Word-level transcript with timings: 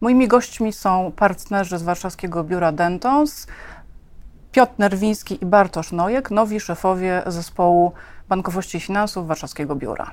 Moimi 0.00 0.28
gośćmi 0.28 0.72
są 0.72 1.12
partnerzy 1.16 1.78
z 1.78 1.82
warszawskiego 1.82 2.44
biura 2.44 2.72
Dentons, 2.72 3.46
Piotr 4.52 4.72
Nerwiński 4.78 5.38
i 5.42 5.46
Bartosz 5.46 5.92
Nojek, 5.92 6.30
nowi 6.30 6.60
szefowie 6.60 7.22
zespołu 7.26 7.92
bankowości 8.28 8.78
i 8.78 8.80
finansów 8.80 9.26
warszawskiego 9.26 9.76
biura. 9.76 10.10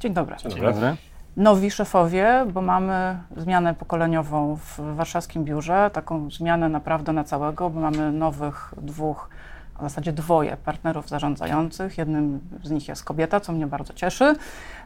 Dzień 0.00 0.14
dobry. 0.14 0.36
Dzień 0.36 0.60
dobry. 0.60 0.96
Nowi 1.36 1.70
szefowie, 1.70 2.46
bo 2.52 2.62
mamy 2.62 3.18
zmianę 3.36 3.74
pokoleniową 3.74 4.56
w 4.56 4.80
warszawskim 4.96 5.44
biurze, 5.44 5.90
taką 5.92 6.30
zmianę 6.30 6.68
naprawdę 6.68 7.12
na 7.12 7.24
całego, 7.24 7.70
bo 7.70 7.80
mamy 7.80 8.12
nowych 8.12 8.74
dwóch, 8.82 9.28
a 9.74 9.78
w 9.78 9.82
zasadzie 9.82 10.12
dwoje 10.12 10.56
partnerów 10.56 11.08
zarządzających. 11.08 11.98
Jednym 11.98 12.40
z 12.62 12.70
nich 12.70 12.88
jest 12.88 13.04
kobieta, 13.04 13.40
co 13.40 13.52
mnie 13.52 13.66
bardzo 13.66 13.92
cieszy. 13.92 14.36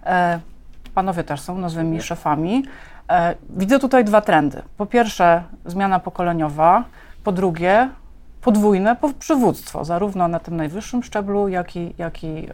E, 0.06 0.40
panowie 0.94 1.24
też 1.24 1.40
są 1.40 1.58
nowymi 1.58 2.02
szefami. 2.02 2.64
E, 3.10 3.34
widzę 3.50 3.78
tutaj 3.78 4.04
dwa 4.04 4.20
trendy. 4.20 4.62
Po 4.76 4.86
pierwsze, 4.86 5.42
zmiana 5.66 6.00
pokoleniowa, 6.00 6.84
po 7.24 7.32
drugie, 7.32 7.88
podwójne 8.40 8.96
przywództwo, 9.18 9.84
zarówno 9.84 10.28
na 10.28 10.38
tym 10.38 10.56
najwyższym 10.56 11.02
szczeblu, 11.02 11.48
jak 11.48 11.76
i, 11.76 11.94
jak 11.98 12.24
i 12.24 12.34
yy, 12.34 12.50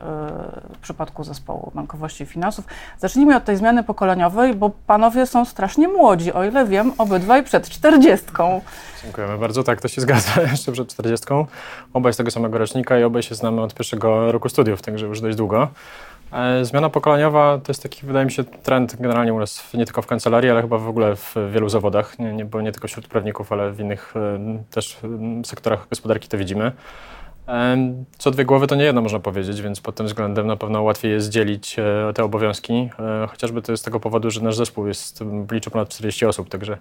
w 0.75 0.79
przypadku 0.83 1.25
zespołu 1.25 1.73
bankowości 1.75 2.25
i 2.25 2.27
finansów. 2.27 2.65
Zacznijmy 2.98 3.37
od 3.37 3.45
tej 3.45 3.57
zmiany 3.57 3.83
pokoleniowej, 3.83 4.55
bo 4.55 4.71
panowie 4.87 5.27
są 5.27 5.45
strasznie 5.45 5.89
młodzi, 5.89 6.33
o 6.33 6.45
ile 6.45 6.67
wiem, 6.67 6.93
obydwaj 6.98 7.45
przed 7.45 7.69
czterdziestką. 7.69 8.61
Dziękujemy 9.03 9.39
bardzo. 9.39 9.62
Tak, 9.62 9.81
to 9.81 9.89
się 9.89 10.01
zgadza, 10.01 10.43
jeszcze 10.53 10.73
przed 10.73 10.89
czterdziestką. 10.89 11.47
Obaj 11.93 12.12
z 12.12 12.17
tego 12.17 12.31
samego 12.31 12.59
rocznika 12.59 12.98
i 12.98 13.05
obaj 13.05 13.23
się 13.23 13.34
znamy 13.34 13.62
od 13.62 13.75
pierwszego 13.75 14.33
roku 14.33 14.48
studiów, 14.48 14.83
także 14.83 15.07
już 15.07 15.21
dość 15.21 15.37
długo. 15.37 15.69
E, 16.34 16.65
zmiana 16.65 16.91
pokoleniowa 16.91 17.59
to 17.65 17.70
jest 17.73 17.83
taki, 17.83 18.06
wydaje 18.06 18.24
mi 18.24 18.33
się, 18.33 18.45
trend 18.45 18.97
generalnie 19.01 19.34
u 19.34 19.38
nas, 19.38 19.73
nie 19.75 19.84
tylko 19.84 20.02
w 20.02 20.06
kancelarii, 20.06 20.51
ale 20.51 20.62
chyba 20.62 20.79
w 20.79 20.88
ogóle 20.88 21.16
w 21.16 21.34
wielu 21.52 21.69
zawodach, 21.69 22.19
nie, 22.19 22.33
nie, 22.33 22.45
bo 22.45 22.61
nie 22.61 22.73
tylko 22.73 22.88
wśród 22.88 23.09
prawników, 23.09 23.52
ale 23.52 23.73
w 23.73 23.80
innych 23.80 24.15
e, 24.16 24.62
też 24.70 24.97
sektorach 25.44 25.89
gospodarki 25.89 26.28
to 26.28 26.39
widzimy. 26.39 26.72
E, 27.48 27.77
co 28.19 28.31
dwie 28.31 28.44
głowy 28.44 28.67
to 28.67 28.75
nie 28.75 28.84
jedno, 28.84 29.03
można 29.03 29.20
powiedzieć, 29.20 29.62
więc 29.62 29.81
pod 29.81 29.94
tym 29.94 30.06
względem 30.06 30.47
na 30.47 30.56
pewno 30.56 30.83
łatwiej 30.83 31.12
jest 31.12 31.28
dzielić 31.28 31.77
te 32.14 32.25
obowiązki, 32.25 32.91
chociażby 33.28 33.62
to 33.62 33.72
jest 33.72 33.83
z 33.83 33.84
tego 33.84 34.00
powodu, 34.00 34.31
że 34.31 34.41
nasz 34.41 34.56
zespół 34.56 34.87
jest, 34.87 35.25
liczy 35.53 35.70
ponad 35.70 35.89
40 35.89 36.27
osób, 36.27 36.48
także 36.48 36.78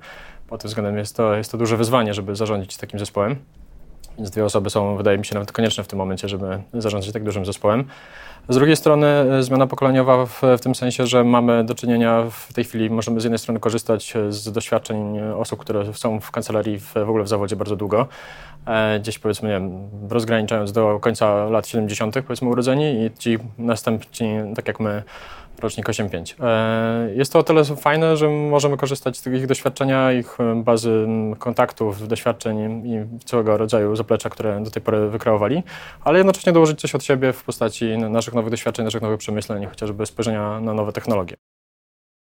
pod 0.48 0.62
tym 0.62 0.68
względem 0.68 0.98
jest 0.98 1.18
to, 1.18 1.36
jest 1.36 1.52
to 1.52 1.58
duże 1.58 1.78
wyzwanie, 1.78 2.14
żeby 2.14 2.36
zarządzić 2.36 2.78
takim 2.78 3.00
zespołem. 3.00 3.36
Więc 4.18 4.32
dwie 4.32 4.46
osoby 4.46 4.70
są, 4.70 4.98
wydaje 4.98 5.18
mi 5.18 5.26
się, 5.26 5.34
nawet 5.34 5.52
konieczne 5.52 5.84
w 5.84 5.88
tym 5.88 6.00
momencie, 6.00 6.30
żeby 6.30 6.62
zarządzać 6.74 7.12
tak 7.12 7.24
dużym 7.24 7.46
zespołem. 7.46 7.86
Z 8.50 8.56
drugiej 8.56 8.76
strony 8.76 9.08
e, 9.08 9.44
zmiana 9.44 9.68
pokoleniowa 9.68 10.26
w, 10.26 10.42
w, 10.58 10.60
tym 10.62 10.76
sensie, 10.76 11.08
że 11.08 11.24
mamy 11.24 11.64
do 11.64 11.76
czynienia 11.76 12.24
w 12.32 12.54
tej 12.54 12.64
chwili, 12.64 12.90
możemy 12.90 13.22
z 13.22 13.24
jednej 13.24 13.40
strony 13.40 13.60
korzystać 13.60 14.16
e, 14.16 14.32
z 14.32 14.52
doświadczeń 14.52 15.18
e, 15.18 15.36
osób, 15.36 15.60
które 15.60 15.94
są 15.94 16.20
w 16.20 16.32
kancelarii 16.32 16.80
w, 16.80 16.94
w 16.94 17.10
ogóle 17.10 17.24
w 17.24 17.28
zawodzie 17.28 17.56
bardzo 17.56 17.76
długo, 17.76 18.08
e, 18.66 19.00
gdzieś 19.00 19.20
powiedzmy, 19.20 19.50
nie 19.50 19.70
rozgraniczając 20.10 20.72
do 20.72 21.00
końca 21.00 21.46
lat 21.46 21.68
70., 21.68 22.16
powiedzmy 22.28 22.50
urodzeni 22.50 23.06
i 23.06 23.12
ci 23.20 23.38
następni, 23.58 24.28
tak 24.56 24.68
jak 24.68 24.80
my, 24.80 25.04
rocznik 25.64 25.90
8.5. 25.90 26.44
E, 26.44 27.16
jest 27.16 27.34
to 27.34 27.40
o 27.40 27.44
tyle 27.44 27.64
fajne, 27.64 28.18
że 28.18 28.30
możemy 28.30 28.78
korzystać 28.78 29.18
z 29.18 29.28
ich 29.28 29.48
doświadczenia, 29.48 30.12
ich 30.12 30.40
e, 30.40 30.64
bazy 30.64 31.08
kontaktów, 31.40 32.08
doświadczeń 32.08 32.88
i 32.88 33.20
całego 33.26 33.58
rodzaju 33.58 33.96
zaplecza, 33.96 34.30
które 34.30 34.64
do 34.64 34.72
tej 34.72 34.82
pory 34.82 35.10
wykreowali, 35.10 35.64
ale 36.04 36.18
jednocześnie 36.18 36.54
dołożyć 36.54 36.82
coś 36.82 36.96
od 36.96 37.04
siebie 37.04 37.34
w 37.34 37.44
postaci 37.44 37.98
naszych 37.98 38.34
nowych 38.34 38.52
doświadczeń, 38.52 38.86
naszych 38.86 39.02
nowych 39.02 39.20
przemyśleń, 39.20 39.66
chociażby 39.66 40.06
spojrzenia 40.06 40.60
na 40.60 40.74
nowe 40.74 40.92
technologie. 40.92 41.36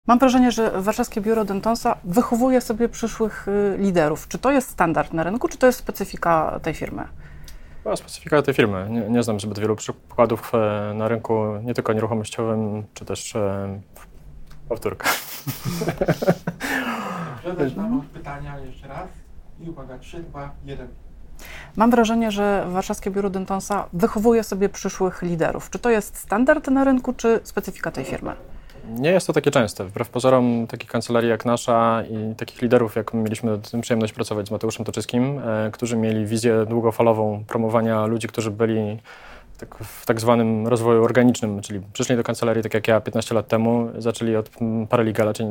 Mam 0.08 0.20
wrażenie, 0.20 0.52
że 0.52 0.82
Warszawskie 0.82 1.22
Biuro 1.22 1.46
Dentonsa 1.46 1.98
wychowuje 2.04 2.62
sobie 2.62 2.90
przyszłych 2.90 3.48
y, 3.48 3.78
liderów. 3.78 4.28
Czy 4.28 4.38
to 4.38 4.52
jest 4.52 4.70
standard 4.70 5.14
na 5.14 5.24
rynku, 5.24 5.48
czy 5.48 5.58
to 5.58 5.68
jest 5.68 5.80
specyfika 5.80 6.60
tej 6.64 6.74
firmy? 6.74 7.08
Była 7.88 7.96
specyfika 7.96 8.42
tej 8.42 8.54
firmy. 8.54 8.88
Nie, 8.90 9.02
nie 9.02 9.24
znam 9.24 9.40
zbyt 9.40 9.60
wielu 9.60 9.76
przykładów 9.76 10.52
e, 10.54 10.94
na 10.94 11.08
rynku, 11.08 11.58
nie 11.64 11.74
tylko 11.74 11.94
nieruchomościowym, 11.94 12.84
czy 12.94 13.06
też 13.06 13.36
e, 13.36 13.80
powtórka. 14.70 15.10
Zaczynamy 17.58 17.98
od 17.98 18.06
pytania 18.06 18.60
jeszcze 18.60 18.88
raz. 18.88 19.10
I 19.60 19.70
uwaga, 19.70 19.98
3, 19.98 20.24
2, 20.24 20.52
1. 20.66 20.88
Mam 21.76 21.92
wrażenie, 21.92 22.32
że 22.32 22.66
Warszawskie 22.70 23.12
Biuro 23.12 23.30
Dentonsa 23.30 23.88
wychowuje 23.94 24.44
sobie 24.44 24.70
przyszłych 24.70 25.22
liderów. 25.22 25.70
Czy 25.70 25.80
to 25.80 25.90
jest 25.90 26.18
standard 26.18 26.68
na 26.68 26.84
rynku, 26.84 27.14
czy 27.14 27.40
specyfika 27.44 27.92
tej 27.92 28.06
firmy? 28.06 28.36
Nie 28.90 29.12
jest 29.12 29.28
to 29.28 29.34
takie 29.34 29.52
częste. 29.52 29.86
Wbrew 29.86 30.10
pozorom 30.10 30.68
takich 30.68 30.90
kancelarii 30.90 31.30
jak 31.30 31.46
nasza 31.46 32.04
i 32.10 32.36
takich 32.36 32.62
liderów, 32.62 32.96
jak 32.96 33.14
mieliśmy 33.14 33.60
przyjemność 33.82 34.14
pracować 34.14 34.48
z 34.48 34.52
Mateuszem 34.52 34.86
Toczyskim, 34.86 35.40
e, 35.40 35.72
którzy 35.72 35.98
mieli 35.98 36.26
wizję 36.26 36.66
długofalową 36.66 37.44
promowania 37.48 38.06
ludzi, 38.06 38.28
którzy 38.28 38.52
byli 38.52 39.00
tak, 39.58 39.76
w 39.76 40.06
tak 40.06 40.20
zwanym 40.20 40.68
rozwoju 40.68 41.04
organicznym, 41.04 41.62
czyli 41.62 41.82
przyszli 41.94 42.16
do 42.16 42.24
kancelarii, 42.24 42.64
tak 42.64 42.74
jak 42.74 42.88
ja 42.88 43.02
15 43.02 43.36
lat 43.36 43.48
temu, 43.48 43.90
zaczęli 43.98 44.36
od 44.36 44.50
paralegala, 44.90 45.34
czyli 45.34 45.50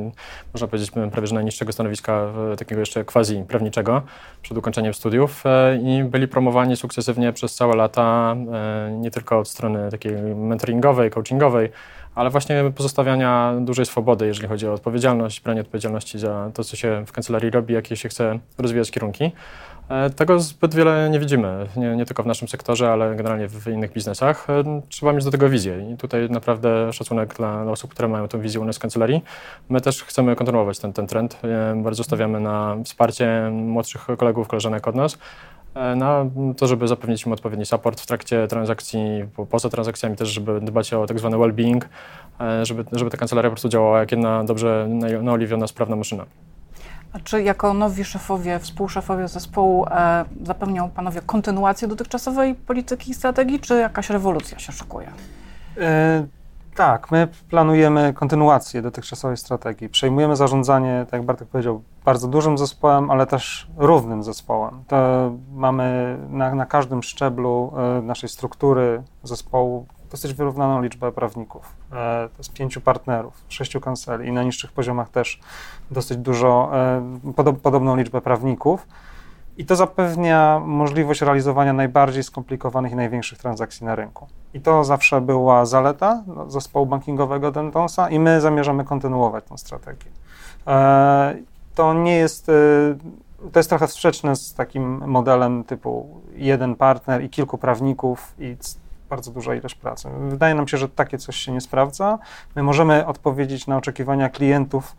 można 0.54 0.68
powiedzieć 0.68 0.90
prawie 1.12 1.26
że 1.26 1.34
najniższego 1.34 1.72
stanowiska, 1.72 2.32
takiego 2.58 2.80
jeszcze 2.80 3.04
quasi 3.04 3.44
prawniczego, 3.48 4.02
przed 4.42 4.58
ukończeniem 4.58 4.94
studiów 4.94 5.46
e, 5.46 5.76
i 5.76 6.04
byli 6.04 6.28
promowani 6.28 6.76
sukcesywnie 6.76 7.32
przez 7.32 7.54
całe 7.54 7.76
lata, 7.76 8.36
e, 8.52 8.92
nie 8.92 9.10
tylko 9.10 9.38
od 9.38 9.48
strony 9.48 9.90
takiej 9.90 10.12
mentoringowej, 10.34 11.10
coachingowej, 11.10 11.70
ale 12.16 12.30
właśnie 12.30 12.72
pozostawiania 12.74 13.54
dużej 13.60 13.86
swobody, 13.86 14.26
jeżeli 14.26 14.48
chodzi 14.48 14.68
o 14.68 14.72
odpowiedzialność, 14.72 15.40
branie 15.40 15.60
odpowiedzialności 15.60 16.18
za 16.18 16.50
to, 16.54 16.64
co 16.64 16.76
się 16.76 17.04
w 17.06 17.12
kancelarii 17.12 17.50
robi, 17.50 17.74
jakie 17.74 17.96
się 17.96 18.08
chce 18.08 18.38
rozwijać 18.58 18.90
kierunki. 18.90 19.32
E, 19.88 20.10
tego 20.10 20.40
zbyt 20.40 20.74
wiele 20.74 21.10
nie 21.10 21.20
widzimy, 21.20 21.66
nie, 21.76 21.96
nie, 21.96 22.06
tylko 22.06 22.22
w 22.22 22.26
naszym 22.26 22.48
sektorze, 22.48 22.92
ale 22.92 23.16
generalnie 23.16 23.48
w 23.48 23.66
innych 23.66 23.92
biznesach. 23.92 24.50
E, 24.50 24.82
trzeba 24.88 25.12
mieć 25.12 25.24
do 25.24 25.30
tego 25.30 25.48
wizję 25.48 25.90
i 25.92 25.96
tutaj 25.96 26.30
naprawdę 26.30 26.92
szacunek 26.92 27.34
dla, 27.34 27.62
osób, 27.62 27.90
które 27.90 28.08
mają 28.08 28.28
tę 28.28 28.40
wizję 28.40 28.60
u 28.60 28.64
nas 28.64 28.76
w 28.76 28.80
kancelarii. 28.80 29.22
My 29.68 29.80
też 29.80 30.04
chcemy 30.04 30.36
kontynuować 30.36 30.78
ten, 30.78 30.92
ten 30.92 31.06
trend. 31.06 31.38
E, 31.44 31.82
bardzo 31.82 32.04
stawiamy 32.04 32.40
na 32.40 32.76
wsparcie 32.84 33.50
młodszych 33.52 34.06
kolegów, 34.18 34.48
koleżanek 34.48 34.88
od 34.88 34.94
nas, 34.94 35.18
na 35.96 36.26
to, 36.56 36.66
żeby 36.66 36.88
zapewnić 36.88 37.26
im 37.26 37.32
odpowiedni 37.32 37.66
support 37.66 38.00
w 38.00 38.06
trakcie 38.06 38.48
transakcji, 38.48 39.00
poza 39.50 39.68
transakcjami 39.68 40.16
też, 40.16 40.28
żeby 40.28 40.60
dbać 40.60 40.92
o 40.92 41.06
tak 41.06 41.18
zwany 41.18 41.36
well-being, 41.36 41.80
żeby, 42.62 42.84
żeby 42.92 43.10
ta 43.10 43.16
kancelaria 43.16 43.50
po 43.50 43.54
prostu 43.54 43.68
działała 43.68 44.00
jak 44.00 44.10
jedna 44.10 44.44
dobrze 44.44 44.88
naoliwiona, 45.22 45.66
sprawna 45.66 45.96
maszyna. 45.96 46.24
A 47.12 47.20
czy 47.20 47.42
jako 47.42 47.74
nowi 47.74 48.04
szefowie, 48.04 48.58
współszefowie 48.58 49.28
zespołu 49.28 49.86
e, 49.86 50.24
zapewnią 50.42 50.90
panowie 50.90 51.20
kontynuację 51.26 51.88
dotychczasowej 51.88 52.54
polityki 52.54 53.10
i 53.10 53.14
strategii, 53.14 53.60
czy 53.60 53.74
jakaś 53.74 54.10
rewolucja 54.10 54.58
się 54.58 54.72
szykuje? 54.72 55.08
E, 55.80 56.26
tak, 56.76 57.10
my 57.10 57.28
planujemy 57.50 58.12
kontynuację 58.12 58.82
dotychczasowej 58.82 59.36
strategii. 59.36 59.88
Przejmujemy 59.88 60.36
zarządzanie, 60.36 61.06
tak 61.10 61.12
jak 61.12 61.22
Bartek 61.22 61.48
powiedział, 61.48 61.82
bardzo 62.04 62.28
dużym 62.28 62.58
zespołem, 62.58 63.10
ale 63.10 63.26
też 63.26 63.66
równym 63.76 64.22
zespołem. 64.22 64.84
To 64.88 64.96
mamy 65.54 66.18
na, 66.30 66.54
na 66.54 66.66
każdym 66.66 67.02
szczeblu 67.02 67.72
e, 67.76 68.02
naszej 68.02 68.28
struktury 68.28 69.02
zespołu 69.22 69.86
dosyć 70.10 70.34
wyrównaną 70.34 70.82
liczbę 70.82 71.12
prawników. 71.12 71.72
E, 71.92 71.94
to 72.28 72.38
jest 72.38 72.52
pięciu 72.52 72.80
partnerów, 72.80 73.44
sześciu 73.48 73.80
kanceli 73.80 74.28
i 74.28 74.32
na 74.32 74.42
niższych 74.42 74.72
poziomach 74.72 75.08
też 75.08 75.40
dosyć 75.90 76.18
dużo, 76.18 76.70
e, 76.74 77.54
podobną 77.62 77.96
liczbę 77.96 78.20
prawników. 78.20 78.86
I 79.58 79.64
to 79.64 79.76
zapewnia 79.76 80.60
możliwość 80.64 81.20
realizowania 81.20 81.72
najbardziej 81.72 82.22
skomplikowanych 82.22 82.92
i 82.92 82.96
największych 82.96 83.38
transakcji 83.38 83.86
na 83.86 83.94
rynku. 83.94 84.26
I 84.54 84.60
to 84.60 84.84
zawsze 84.84 85.20
była 85.20 85.66
zaleta 85.66 86.24
zespołu 86.48 86.86
bankingowego 86.86 87.52
Dentonsa 87.52 88.10
i 88.10 88.18
my 88.18 88.40
zamierzamy 88.40 88.84
kontynuować 88.84 89.44
tę 89.44 89.58
strategię. 89.58 90.10
E, 90.66 91.36
to 91.74 91.94
nie 91.94 92.16
jest, 92.16 92.46
to 93.52 93.58
jest 93.58 93.68
trochę 93.68 93.88
sprzeczne 93.88 94.36
z 94.36 94.54
takim 94.54 95.06
modelem 95.06 95.64
typu 95.64 96.20
jeden 96.34 96.74
partner 96.74 97.24
i 97.24 97.30
kilku 97.30 97.58
prawników 97.58 98.34
i 98.38 98.56
bardzo 99.10 99.30
duża 99.30 99.54
ilość 99.54 99.74
pracy. 99.74 100.08
Wydaje 100.28 100.54
nam 100.54 100.68
się, 100.68 100.76
że 100.76 100.88
takie 100.88 101.18
coś 101.18 101.36
się 101.36 101.52
nie 101.52 101.60
sprawdza. 101.60 102.18
My 102.54 102.62
możemy 102.62 103.06
odpowiedzieć 103.06 103.66
na 103.66 103.76
oczekiwania 103.76 104.28
klientów, 104.28 104.96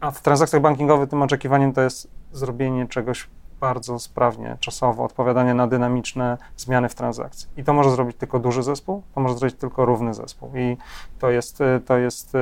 a 0.00 0.10
w 0.10 0.22
transakcjach 0.22 0.62
bankingowych 0.62 1.10
tym 1.10 1.22
oczekiwaniem 1.22 1.72
to 1.72 1.80
jest 1.80 2.08
zrobienie 2.32 2.86
czegoś 2.86 3.28
bardzo 3.60 3.98
sprawnie, 3.98 4.56
czasowo, 4.60 5.04
odpowiadanie 5.04 5.54
na 5.54 5.66
dynamiczne 5.66 6.38
zmiany 6.56 6.88
w 6.88 6.94
transakcji. 6.94 7.48
I 7.56 7.64
to 7.64 7.72
może 7.72 7.90
zrobić 7.90 8.16
tylko 8.16 8.38
duży 8.38 8.62
zespół, 8.62 9.02
to 9.14 9.20
może 9.20 9.38
zrobić 9.38 9.56
tylko 9.56 9.84
równy 9.84 10.14
zespół. 10.14 10.50
I 10.56 10.76
to 11.18 11.30
jest, 11.30 11.62
to 11.86 11.98
jest, 11.98 12.32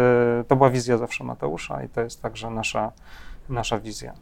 to 0.49 0.57
była 0.57 0.71
wizja 0.71 0.99
zawsze 0.99 1.25
Mateusza 1.25 1.83
i 1.83 1.89
to 1.89 2.01
jest 2.01 2.23
także 2.23 2.51
nasza, 2.51 2.93
nasza 3.49 3.79
wizja. 3.79 4.13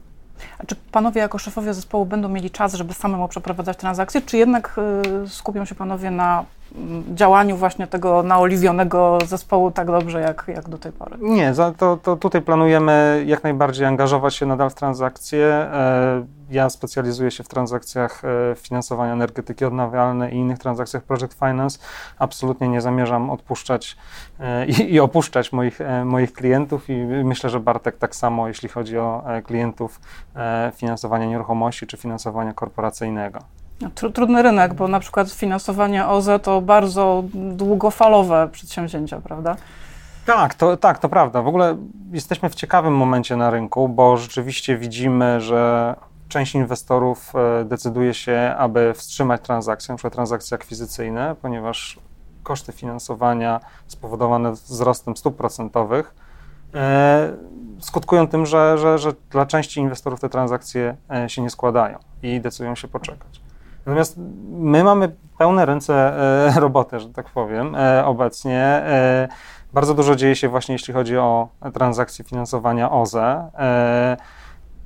A 0.59 0.67
czy 0.67 0.77
panowie 0.77 1.21
jako 1.21 1.39
szefowie 1.39 1.75
zespołu 1.75 2.06
będą 2.06 2.29
mieli 2.29 2.50
czas, 2.50 2.75
żeby 2.75 2.94
samemu 2.94 3.29
przeprowadzać 3.29 3.77
transakcje, 3.77 4.23
czy 4.23 4.37
jednak 4.37 4.81
y, 5.25 5.29
skupią 5.29 5.65
się 5.65 5.75
panowie 5.75 6.11
na 6.11 6.44
działaniu 7.15 7.57
właśnie 7.57 7.87
tego 7.87 8.23
naoliwionego 8.23 9.19
zespołu 9.27 9.71
tak 9.71 9.87
dobrze 9.87 10.21
jak, 10.21 10.45
jak 10.49 10.69
do 10.69 10.79
tej 10.79 10.93
pory? 10.93 11.17
Nie, 11.21 11.53
to, 11.79 11.97
to 11.97 12.17
tutaj 12.17 12.43
planujemy 12.43 13.25
jak 13.27 13.43
najbardziej 13.45 13.87
angażować 13.87 14.35
się 14.35 14.47
nadal 14.47 14.71
w 14.71 14.75
transakcje. 14.75 15.47
E, 15.47 16.27
Ja 16.51 16.71
specjalizuję 16.71 17.31
się 17.31 17.45
w 17.45 17.49
transakcjach 17.49 18.23
e, 18.25 18.55
finansowania 18.57 19.13
energetyki 19.13 19.65
odnawialnej 19.65 20.35
i 20.35 20.37
innych 20.37 20.59
transakcjach 20.59 21.03
Project 21.03 21.35
Finance. 21.39 21.79
Absolutnie 22.19 22.69
nie 22.69 22.81
zamierzam 22.81 23.31
odpuszczać 23.31 23.97
e, 24.41 24.67
i, 24.67 24.95
i 24.95 25.01
opuszczać 25.01 25.53
moich, 25.53 25.79
moich 26.05 26.33
klientów 26.33 26.91
i 26.91 26.97
myślę, 27.25 27.51
że 27.51 27.61
Bartek 27.61 27.97
tak 27.97 28.17
samo, 28.17 28.49
jeśli 28.49 28.69
chodzi 28.69 28.99
o 28.99 29.25
klientów 29.45 30.01
finansowania 30.75 31.27
nieruchomości 31.27 31.87
czy 31.87 31.97
finansowania 31.97 32.53
korporacyjnego. 32.53 33.39
No, 33.82 33.88
tru- 33.88 34.12
Trudny 34.12 34.43
rynek, 34.43 34.75
bo 34.75 34.88
na 34.88 35.00
przykład 35.00 35.31
finansowanie 35.31 36.06
OZE 36.06 36.38
to 36.38 36.61
bardzo 36.61 37.25
długofalowe 37.34 38.49
przedsięwzięcia, 38.52 39.20
prawda? 39.20 39.56
Tak, 40.26 40.55
to, 40.55 40.76
tak, 40.76 40.99
to 40.99 41.08
prawda. 41.08 41.43
W 41.43 41.49
ogóle 41.49 41.76
jesteśmy 42.12 42.50
w 42.50 42.55
ciekawym 42.55 42.96
momencie 42.96 43.37
na 43.37 43.50
rynku, 43.50 43.88
bo 43.88 44.17
rzeczywiście 44.17 44.76
widzimy, 44.76 45.40
że 45.40 45.94
część 46.29 46.55
inwestorów 46.55 47.32
e, 47.34 47.64
decyduje 47.64 48.14
się, 48.14 48.55
aby 48.58 48.94
wstrzymać 48.94 49.43
transakcje, 49.43 49.93
np. 49.93 50.11
transakcje 50.11 50.55
akwizycyjne, 50.55 51.37
ponieważ 51.43 51.99
koszty 52.43 52.73
finansowania 52.73 53.61
spowodowane 53.87 54.52
wzrostem 54.52 55.17
stóp 55.17 55.37
procentowych 55.37 56.14
e, 56.75 57.32
skutkują 57.81 58.29
tym, 58.29 58.46
że, 58.46 58.79
że, 58.79 58.99
że 58.99 59.12
dla 59.31 59.46
części 59.46 59.81
inwestorów 59.81 60.20
te 60.20 60.29
transakcje 60.29 60.96
e, 61.11 61.29
się 61.29 61.43
nie 61.43 61.50
składają 61.50 61.99
i 62.23 62.40
decydują 62.40 62.75
się 62.75 62.88
poczekać. 62.88 63.43
Natomiast 63.87 64.17
my 64.50 64.84
mamy 64.84 65.17
pełne 65.38 65.67
ręce 65.67 65.94
e, 66.56 66.61
roboty, 66.61 67.00
że 67.00 67.08
tak 67.08 67.31
powiem, 67.31 67.75
e, 67.75 68.05
obecnie. 68.06 68.61
E, 68.61 69.29
bardzo 69.73 69.94
dużo 69.94 70.17
dzieje 70.17 70.37
się 70.37 70.49
właśnie, 70.49 70.73
jeśli 70.73 70.94
chodzi 70.94 71.19
o 71.19 71.49
transakcje 71.75 72.25
finansowania 72.25 72.90
OZE. 72.90 73.50
E, 73.58 74.17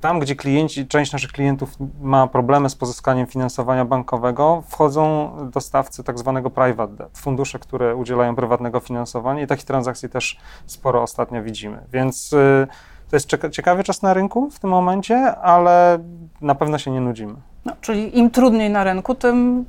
Tam, 0.01 0.19
gdzie 0.19 0.35
klienci, 0.35 0.87
część 0.87 1.11
naszych 1.13 1.31
klientów 1.31 1.69
ma 2.01 2.27
problemy 2.27 2.69
z 2.69 2.75
pozyskaniem 2.75 3.27
finansowania 3.27 3.85
bankowego, 3.85 4.63
wchodzą 4.67 5.31
dostawcy 5.51 6.03
tak 6.03 6.19
zwanego 6.19 6.49
private 6.49 6.93
debt, 6.95 7.17
fundusze, 7.17 7.59
które 7.59 7.95
udzielają 7.95 8.35
prywatnego 8.35 8.79
finansowania 8.79 9.41
i 9.43 9.47
takich 9.47 9.65
transakcji 9.65 10.09
też 10.09 10.39
sporo 10.65 11.01
ostatnio 11.01 11.43
widzimy. 11.43 11.83
Więc 11.91 12.33
y, 12.33 12.67
to 13.09 13.15
jest 13.15 13.29
cieka- 13.29 13.49
ciekawy 13.49 13.83
czas 13.83 14.01
na 14.01 14.13
rynku 14.13 14.49
w 14.49 14.59
tym 14.59 14.69
momencie, 14.69 15.35
ale 15.35 15.99
na 16.41 16.55
pewno 16.55 16.77
się 16.77 16.91
nie 16.91 17.01
nudzimy. 17.01 17.35
No, 17.67 17.73
czyli 17.81 18.17
im 18.17 18.29
trudniej 18.29 18.69
na 18.69 18.83
rynku, 18.83 19.15
tym 19.15 19.65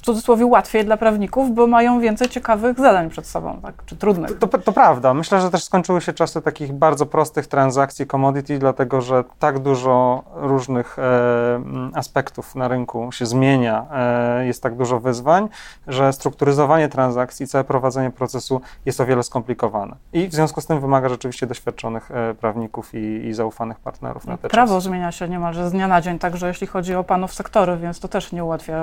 w 0.00 0.02
cudzysłowie 0.02 0.46
łatwiej 0.46 0.84
dla 0.84 0.96
prawników, 0.96 1.54
bo 1.54 1.66
mają 1.66 2.00
więcej 2.00 2.28
ciekawych 2.28 2.78
zadań 2.78 3.10
przed 3.10 3.26
sobą, 3.26 3.60
tak? 3.62 3.74
czy 3.86 3.96
trudnych. 3.96 4.38
To, 4.38 4.46
to 4.48 4.72
prawda. 4.72 5.14
Myślę, 5.14 5.40
że 5.40 5.50
też 5.50 5.64
skończyły 5.64 6.00
się 6.00 6.12
czasy 6.12 6.42
takich 6.42 6.72
bardzo 6.72 7.06
prostych 7.06 7.46
transakcji 7.46 8.06
commodity, 8.06 8.58
dlatego 8.58 9.00
że 9.00 9.24
tak 9.38 9.58
dużo 9.58 10.22
różnych 10.34 10.98
e, 10.98 11.02
m, 11.56 11.90
aspektów 11.94 12.54
na 12.54 12.68
rynku 12.68 13.12
się 13.12 13.26
zmienia, 13.26 13.86
e, 13.92 14.46
jest 14.46 14.62
tak 14.62 14.76
dużo 14.76 15.00
wyzwań, 15.00 15.48
że 15.86 16.12
strukturyzowanie 16.12 16.88
transakcji, 16.88 17.46
całe 17.46 17.64
prowadzenie 17.64 18.10
procesu 18.10 18.60
jest 18.86 19.00
o 19.00 19.06
wiele 19.06 19.22
skomplikowane. 19.22 19.96
I 20.12 20.28
w 20.28 20.32
związku 20.34 20.60
z 20.60 20.66
tym 20.66 20.80
wymaga 20.80 21.08
rzeczywiście 21.08 21.46
doświadczonych 21.46 22.10
e, 22.10 22.34
prawników 22.34 22.94
i, 22.94 22.98
i 23.26 23.34
zaufanych 23.34 23.80
partnerów 23.80 24.26
na 24.26 24.36
te 24.36 24.48
Prawo 24.48 24.74
czasy. 24.74 24.88
zmienia 24.88 25.12
się 25.12 25.28
niemalże 25.28 25.68
z 25.68 25.72
dnia 25.72 25.88
na 25.88 26.00
dzień, 26.00 26.18
także 26.18 26.48
jeśli 26.48 26.66
chodzi 26.66 26.94
o 26.94 27.04
panów 27.04 27.34
sektory, 27.34 27.76
więc 27.76 28.00
to 28.00 28.08
też 28.08 28.32
nie 28.32 28.44
ułatwia 28.44 28.76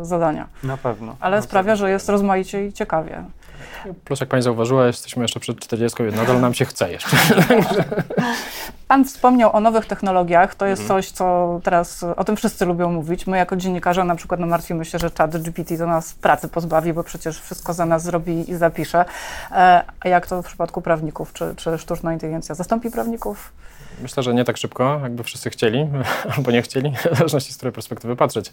e, 0.00 0.04
zadania. 0.04 0.46
Na 0.62 0.76
pewno. 0.76 1.16
Ale 1.20 1.36
Na 1.36 1.42
sprawia, 1.42 1.76
że 1.76 1.90
jest 1.90 2.08
rozmaicie 2.08 2.66
i 2.66 2.72
ciekawie. 2.72 3.24
Plus, 4.04 4.20
jak 4.20 4.28
pani 4.28 4.42
zauważyła, 4.42 4.86
jesteśmy 4.86 5.22
jeszcze 5.24 5.40
przed 5.40 5.60
40 5.60 6.02
i 6.02 6.16
nadal 6.16 6.40
nam 6.40 6.54
się 6.54 6.64
chce 6.64 6.92
jeszcze. 6.92 7.16
Pan 8.88 9.04
wspomniał 9.04 9.56
o 9.56 9.60
nowych 9.60 9.86
technologiach. 9.86 10.54
To 10.54 10.66
jest 10.66 10.82
Mhm. 10.82 11.02
coś, 11.02 11.10
co 11.10 11.60
teraz 11.64 12.02
o 12.16 12.24
tym 12.24 12.36
wszyscy 12.36 12.64
lubią 12.64 12.92
mówić. 12.92 13.26
My 13.26 13.36
jako 13.36 13.56
dziennikarze 13.56 14.04
na 14.04 14.14
przykład 14.14 14.40
no, 14.40 14.46
martwimy 14.46 14.84
się, 14.84 14.98
że 14.98 15.10
czat 15.10 15.42
GPT 15.42 15.78
to 15.78 15.86
nas 15.86 16.14
pracy 16.14 16.48
pozbawi, 16.48 16.92
bo 16.92 17.02
przecież 17.04 17.40
wszystko 17.40 17.72
za 17.74 17.86
nas 17.86 18.02
zrobi 18.02 18.50
i 18.50 18.54
zapisze. 18.56 19.04
E, 19.52 19.82
A 20.00 20.08
jak 20.08 20.26
to 20.26 20.42
w 20.42 20.46
przypadku 20.46 20.82
prawników? 20.82 21.32
Czy, 21.32 21.54
czy 21.56 21.78
sztuczna 21.78 22.12
inteligencja 22.12 22.54
zastąpi 22.54 22.90
prawników? 22.90 23.52
Myślę, 24.02 24.22
że 24.22 24.34
nie 24.34 24.44
tak 24.44 24.56
szybko, 24.56 25.00
jakby 25.02 25.22
wszyscy 25.24 25.50
chcieli, 25.50 25.88
albo 26.36 26.50
nie 26.50 26.62
chcieli, 26.62 26.92
w 27.12 27.16
zależności 27.16 27.52
z 27.52 27.56
której 27.56 27.72
perspektywy 27.72 28.16
patrzeć. 28.16 28.52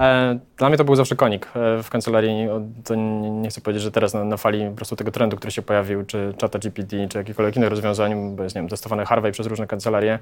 E, 0.00 0.38
Dla 0.56 0.68
mnie 0.68 0.78
to 0.78 0.84
był 0.84 0.94
zawsze 0.96 1.16
konik 1.16 1.46
e, 1.46 1.82
w 1.82 1.90
kancelarii. 1.90 2.48
To 2.84 2.94
nie 2.94 3.48
chcę 3.48 3.60
powiedzieć, 3.60 3.82
że 3.82 3.90
teraz 3.90 4.14
na, 4.14 4.24
na 4.24 4.36
fali 4.36 4.66
po 4.70 4.76
prostu 4.76 4.96
tego 4.96 5.10
trendu, 5.10 5.36
który 5.36 5.50
się 5.50 5.62
pojawił, 5.62 6.04
czy 6.04 6.34
czata 6.38 6.58
GPT, 6.58 7.08
czy 7.08 7.18
jakichkolwiek 7.18 7.56
innych 7.56 7.70
rozwiązań, 7.70 8.36
bo 8.36 8.42
jest, 8.42 8.56
nie 8.56 8.62
wiem, 8.62 8.68
testowane 8.68 9.04
Harvey 9.06 9.32
przez 9.32 9.46
różne 9.46 9.66
kancelarie 9.66 10.18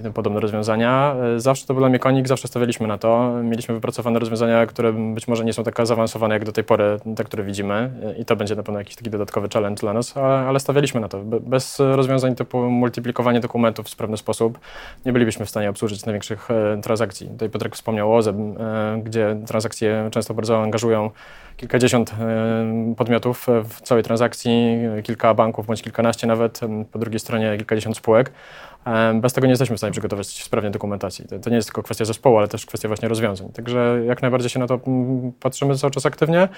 i 0.00 0.02
tym 0.02 0.12
podobne 0.12 0.40
rozwiązania. 0.40 1.14
E, 1.36 1.40
Zawsze 1.40 1.66
to 1.66 1.74
był 1.74 1.80
dla 1.80 1.88
mnie 1.88 1.98
konik, 1.98 2.28
zawsze 2.28 2.48
stawialiśmy 2.48 2.86
na 2.86 2.98
to. 2.98 3.30
Mieliśmy 3.42 3.74
wypracowane 3.74 4.18
rozwiązania, 4.18 4.66
które 4.66 4.92
być 4.92 5.28
może 5.28 5.44
nie 5.44 5.52
są 5.52 5.64
tak 5.64 5.86
zaawansowane 5.86 6.34
jak 6.34 6.44
do 6.44 6.52
tej 6.52 6.64
pory, 6.64 6.96
te, 7.16 7.24
które 7.24 7.42
widzimy 7.44 7.90
i 8.18 8.24
to 8.24 8.36
będzie 8.36 8.56
na 8.56 8.62
pewno 8.62 8.78
jakiś 8.78 8.96
taki 8.96 9.10
dodatkowy 9.10 9.48
challenge 9.54 9.80
dla 9.80 9.92
nas, 9.92 10.16
ale, 10.16 10.38
ale 10.48 10.60
stawialiśmy 10.60 11.00
na 11.00 11.08
to. 11.08 11.18
Be- 11.18 11.40
Bez 11.40 11.78
rozwiązań 11.78 12.34
typu 12.34 12.70
multiplikowanie 12.70 13.40
dokumentów 13.40 13.86
w 13.86 13.88
sprawny 13.88 14.16
sposób 14.16 14.58
nie 15.06 15.12
bylibyśmy 15.12 15.46
w 15.46 15.50
stanie 15.50 15.70
obsłużyć 15.70 16.06
największych 16.06 16.48
transakcji. 16.82 17.28
Tutaj 17.28 17.50
Piotrek 17.50 17.74
wspomniał 17.76 18.12
o 18.12 18.16
OZE, 18.16 18.32
gdzie 19.10 19.36
transakcje 19.46 20.08
często 20.12 20.34
bardzo 20.34 20.62
angażują 20.62 21.10
kilkadziesiąt 21.60 22.14
e, 22.20 22.94
podmiotów 22.96 23.48
e, 23.48 23.64
w 23.64 23.80
całej 23.80 24.04
transakcji, 24.04 24.78
kilka 25.02 25.34
banków 25.34 25.66
bądź 25.66 25.82
kilkanaście 25.82 26.26
nawet, 26.26 26.60
po 26.92 26.98
drugiej 26.98 27.20
stronie 27.20 27.56
kilkadziesiąt 27.56 27.96
spółek. 27.96 28.32
E, 28.86 29.14
Bez 29.14 29.32
tego 29.32 29.46
nie 29.46 29.50
jesteśmy 29.52 29.76
w 29.76 29.78
stanie 29.78 29.92
przygotować 29.92 30.44
sprawnie 30.44 30.70
dokumentacji. 30.70 31.24
To, 31.42 31.50
nie 31.50 31.56
jest 31.56 31.68
tylko 31.68 31.82
kwestia 31.82 32.04
zespołu, 32.04 32.38
ale 32.38 32.48
też 32.48 32.66
kwestia 32.66 32.88
właśnie 32.88 33.08
rozwiązań. 33.08 33.48
Także 33.48 34.02
jak 34.06 34.22
najbardziej 34.22 34.50
się 34.50 34.58
na 34.58 34.66
to 34.66 34.80
patrzymy 35.40 35.78
cały 35.78 35.90
czas 35.90 36.06
aktywnie. 36.06 36.48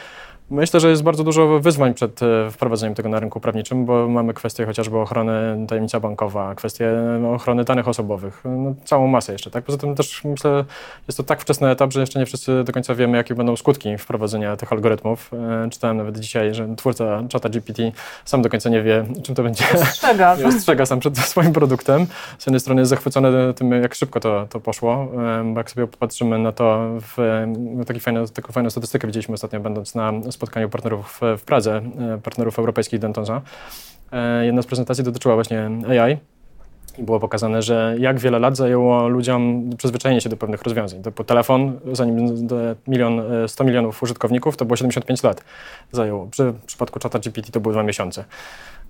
Myślę, 0.51 0.81
że 0.81 0.91
jest 0.91 1.03
bardzo 1.03 1.25
dużo 1.25 1.61
wyzwań 1.61 1.95
przed 1.95 2.21
wprowadzeniem 2.51 2.95
tego 2.95 3.09
na 3.09 3.21
rynku 3.21 3.41
prawniczym, 3.41 3.87
bo 3.87 4.09
mamy 4.09 4.35
kwestie 4.35 4.67
chociażby 4.67 4.99
ochrony 4.99 5.67
tajemnica 5.69 6.01
bankowa, 6.01 6.55
kwestie 6.55 6.93
no, 7.21 7.33
ochrony 7.33 7.65
danych 7.65 7.89
osobowych, 7.89 8.43
no, 8.45 8.75
całą 8.85 9.07
masę 9.07 9.33
jeszcze. 9.33 9.51
Tak? 9.51 9.65
Poza 9.65 9.79
tym 9.79 9.95
też 9.95 10.25
myślę, 10.25 10.65
jest 11.09 11.17
to 11.17 11.23
tak 11.23 11.41
wczesny 11.41 11.71
etap, 11.71 11.93
że 11.93 12.01
jeszcze 12.01 12.19
nie 12.19 12.27
wszyscy 12.27 12.65
do 12.65 12.73
końca 12.73 12.95
wiemy, 12.95 13.17
jakie 13.17 13.35
będą 13.35 13.57
skutki 13.57 13.99
wprowadzenia 13.99 14.57
tych 14.57 14.73
algorytmów. 14.73 14.92
E, 15.33 15.71
Czytałem 15.71 15.97
nawet 15.97 16.19
dzisiaj, 16.19 16.55
że 16.55 16.69
twórca 16.77 17.23
czata 17.29 17.49
GPT 17.49 17.83
sam 18.25 18.43
do 18.43 18.49
końca 18.49 18.71
nie 18.71 18.83
wie, 18.83 19.05
czym 19.23 19.35
to 19.35 19.43
będzie 19.43 19.65
Strzega. 19.85 20.37
nie 20.37 20.47
ostrzega 20.57 20.87
sam 20.87 21.01
przed 21.01 21.19
swoim 21.19 21.53
produktem. 21.53 22.07
Z 22.39 22.47
jednej 22.47 22.61
strony 22.61 22.81
jest 22.81 22.91
zachwycony 22.91 23.55
tym, 23.55 23.73
jak 23.73 23.95
szybko 23.95 24.21
to, 24.21 24.47
to 24.51 24.61
poszło, 24.61 25.09
em, 25.41 25.55
bo 25.55 25.61
jak 25.61 25.71
sobie 25.71 25.87
popatrzymy 25.87 26.39
na 26.39 26.53
to, 26.53 26.89
w, 27.01 27.17
taki 27.87 28.01
fajny, 28.01 28.29
taką 28.29 28.53
fajną 28.53 28.71
statystykę 28.71 29.07
widzieliśmy 29.07 29.35
ostatnio, 29.35 29.61
będąc 29.61 29.95
na 29.95 30.13
spotkaniu 30.31 30.69
partnerów 30.69 31.21
w, 31.39 31.43
Pradze, 31.45 31.77
e, 31.77 32.19
partnerów 32.23 32.59
europejskich 32.59 33.01
Dentonza. 33.01 33.41
E, 34.13 34.47
Jedna 34.47 34.63
z 34.63 34.67
prezentacji 34.67 35.05
dotyczyła 35.05 35.35
właśnie 35.35 35.71
AI. 36.01 36.17
I 36.99 37.03
było 37.03 37.21
pokazane, 37.21 37.63
że 37.63 37.97
jak 37.99 38.21
wiele 38.21 38.39
lat 38.39 38.57
zajęło 38.57 39.09
ludziom 39.09 39.71
przyzwyczajenie 39.79 40.21
się 40.21 40.29
do 40.29 40.37
pewnych 40.37 40.63
rozwiązań. 40.63 41.03
To 41.03 41.13
po 41.13 41.25
telefon, 41.25 41.81
zanim 41.93 42.47
milion, 42.89 43.21
e, 43.21 43.49
100 43.49 43.65
milionów 43.65 44.03
użytkowników, 44.03 44.57
to 44.57 44.65
było 44.65 44.77
75 44.77 45.23
lat 45.23 45.45
zajęło. 45.93 46.27
Przy 46.27 46.53
w 46.53 46.65
przypadku 46.65 46.99
czata 46.99 47.19
GPT 47.19 47.53
to 47.53 47.61
były 47.61 47.75
dwa 47.75 47.83
miesiące. 47.83 48.25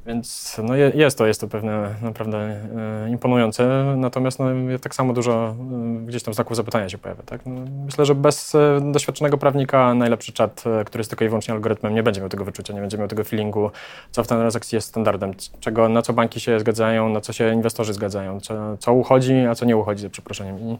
Więc 0.07 0.57
no 0.63 0.77
je, 0.77 0.93
jest 0.95 1.19
to, 1.19 1.27
jest 1.27 1.41
to 1.41 1.49
pewne 1.49 1.95
naprawdę 2.03 2.39
e, 2.39 3.11
imponujące, 3.11 3.95
natomiast 3.97 4.39
no, 4.39 4.47
tak 4.83 4.95
samo 4.95 5.13
dużo 5.13 5.55
e, 6.03 6.07
gdzieś 6.07 6.23
tam 6.23 6.35
znaków 6.35 6.57
zapytania 6.57 6.89
się 6.89 6.99
pojawia. 6.99 7.23
Tak? 7.23 7.41
No, 7.47 7.61
myślę, 7.85 8.05
że 8.05 8.15
bez 8.15 8.55
e, 8.55 8.81
doświadczonego 8.93 9.39
prawnika 9.39 9.95
najlepszy 9.95 10.33
czat, 10.33 10.65
który 10.87 11.01
jest 11.01 11.11
tylko 11.11 11.25
i 11.25 11.29
wyłącznie 11.29 11.55
algorytmem, 11.55 11.95
nie 11.95 12.03
będzie 12.03 12.21
miał 12.21 12.31
tego 12.31 12.45
wyczucia, 12.45 12.75
nie 12.75 12.81
będzie 12.81 12.99
miał 12.99 13.09
tego 13.09 13.25
feelingu, 13.25 13.71
co 14.11 14.25
w 14.25 14.27
transakcji 14.27 14.77
jest 14.77 14.89
standardem, 14.89 15.33
czego, 15.61 15.89
na 15.89 16.03
co 16.03 16.13
banki 16.13 16.41
się 16.41 16.61
zgadzają, 16.61 17.09
na 17.09 17.21
co 17.21 17.33
się 17.33 17.55
inwestorzy 17.55 17.93
zgadzają, 17.93 18.41
co, 18.41 18.77
co 18.79 18.93
uchodzi, 18.93 19.35
a 19.35 19.55
co 19.55 19.65
nie 19.65 19.77
uchodzi, 19.77 20.03
za 20.03 20.11
przeproszeniem. 20.11 20.61
I 20.61 20.79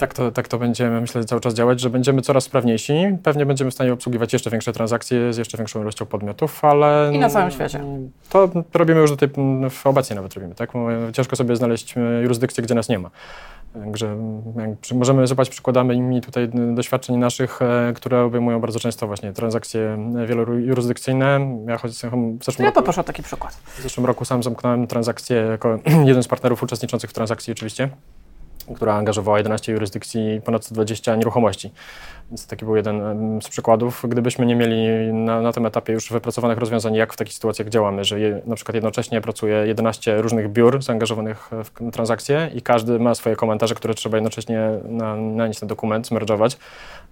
tak 0.00 0.14
to, 0.14 0.30
tak 0.30 0.48
to 0.48 0.58
będziemy, 0.58 1.00
myślę, 1.00 1.24
cały 1.24 1.40
czas 1.40 1.54
działać, 1.54 1.80
że 1.80 1.90
będziemy 1.90 2.22
coraz 2.22 2.44
sprawniejsi. 2.44 2.94
Pewnie 3.22 3.46
będziemy 3.46 3.70
w 3.70 3.74
stanie 3.74 3.92
obsługiwać 3.92 4.32
jeszcze 4.32 4.50
większe 4.50 4.72
transakcje 4.72 5.32
z 5.32 5.36
jeszcze 5.36 5.58
większą 5.58 5.82
ilością 5.82 6.06
podmiotów, 6.06 6.64
ale... 6.64 7.10
I 7.14 7.18
na 7.18 7.30
całym 7.30 7.50
świecie. 7.50 7.84
To 8.30 8.50
robimy 8.74 9.00
już 9.00 9.10
do 9.10 9.16
tej, 9.16 9.28
obecnie 9.84 10.16
nawet 10.16 10.34
robimy, 10.34 10.54
tak? 10.54 10.72
Ciężko 11.12 11.36
sobie 11.36 11.56
znaleźć 11.56 11.96
e, 11.96 12.00
jurysdykcję, 12.22 12.64
gdzie 12.64 12.74
nas 12.74 12.88
nie 12.88 12.98
ma. 12.98 13.10
Także 13.74 14.16
możemy 14.94 15.26
złapać 15.26 15.48
przykładami 15.48 16.20
tutaj 16.20 16.48
doświadczeń 16.74 17.16
naszych, 17.16 17.62
e, 17.62 17.92
które 17.96 18.22
obejmują 18.22 18.60
bardzo 18.60 18.80
często 18.80 19.06
właśnie 19.06 19.32
transakcje 19.32 19.80
e, 20.22 20.26
wielojurysdykcyjne. 20.26 21.40
Ja 21.68 21.78
choć 21.78 21.92
w 21.92 21.94
zeszłym, 21.94 22.38
ja 22.58 22.64
roku, 22.64 22.74
poproszę 22.74 23.00
o 23.00 23.04
taki 23.04 23.22
przykład. 23.22 23.54
w 23.54 23.82
zeszłym 23.82 24.06
roku 24.06 24.24
sam 24.24 24.42
zamknąłem 24.42 24.86
transakcję 24.86 25.36
jako 25.36 25.78
jeden 26.10 26.22
z 26.22 26.28
partnerów 26.28 26.62
uczestniczących 26.62 27.10
w 27.10 27.12
transakcji 27.12 27.52
oczywiście. 27.52 27.88
Która 28.74 28.94
angażowała 28.94 29.38
11 29.38 29.72
jurysdykcji, 29.72 30.40
ponad 30.44 30.64
120 30.64 31.16
nieruchomości. 31.16 31.70
Więc 32.30 32.46
taki 32.46 32.64
był 32.64 32.76
jeden 32.76 33.02
z 33.42 33.48
przykładów. 33.48 34.04
Gdybyśmy 34.08 34.46
nie 34.46 34.56
mieli 34.56 35.12
na, 35.12 35.40
na 35.40 35.52
tym 35.52 35.66
etapie 35.66 35.92
już 35.92 36.12
wypracowanych 36.12 36.58
rozwiązań, 36.58 36.94
jak 36.94 37.12
w 37.12 37.16
takich 37.16 37.34
sytuacjach 37.34 37.68
działamy, 37.68 38.04
że 38.04 38.20
je, 38.20 38.42
na 38.46 38.56
przykład 38.56 38.74
jednocześnie 38.74 39.20
pracuje 39.20 39.56
11 39.66 40.22
różnych 40.22 40.52
biur 40.52 40.82
zaangażowanych 40.82 41.50
w 41.64 41.90
transakcje 41.92 42.50
i 42.54 42.62
każdy 42.62 42.98
ma 42.98 43.14
swoje 43.14 43.36
komentarze, 43.36 43.74
które 43.74 43.94
trzeba 43.94 44.16
jednocześnie 44.16 44.70
na, 44.84 45.16
na 45.16 45.50
ten 45.60 45.68
dokument, 45.68 46.06
zmerdżować. 46.06 46.58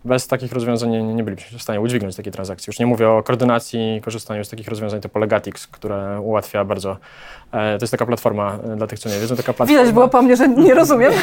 Bez 0.04 0.26
takich 0.26 0.52
rozwiązań 0.52 0.90
nie, 0.90 1.02
nie 1.02 1.24
bylibyśmy 1.24 1.58
w 1.58 1.62
stanie 1.62 1.80
udźwignąć 1.80 2.16
takiej 2.16 2.32
transakcji. 2.32 2.70
Już 2.70 2.78
nie 2.78 2.86
mówię 2.86 3.08
o 3.08 3.22
koordynacji 3.22 3.96
i 3.96 4.00
korzystaniu 4.00 4.44
z 4.44 4.48
takich 4.48 4.68
rozwiązań 4.68 5.00
typu 5.00 5.18
Legatix, 5.18 5.66
które 5.66 6.20
ułatwia 6.20 6.64
bardzo. 6.64 6.96
E, 7.52 7.78
to 7.78 7.82
jest 7.82 7.90
taka 7.90 8.06
platforma 8.06 8.58
e, 8.72 8.76
dla 8.76 8.86
tych, 8.86 8.98
co 8.98 9.08
nie 9.08 9.18
wiedzą. 9.18 9.36
Taka 9.36 9.52
platforma, 9.52 9.80
Widać 9.80 9.94
było 9.94 10.08
po 10.08 10.22
mnie, 10.22 10.36
że 10.36 10.48
nie 10.48 10.74
rozumiem. 10.74 11.12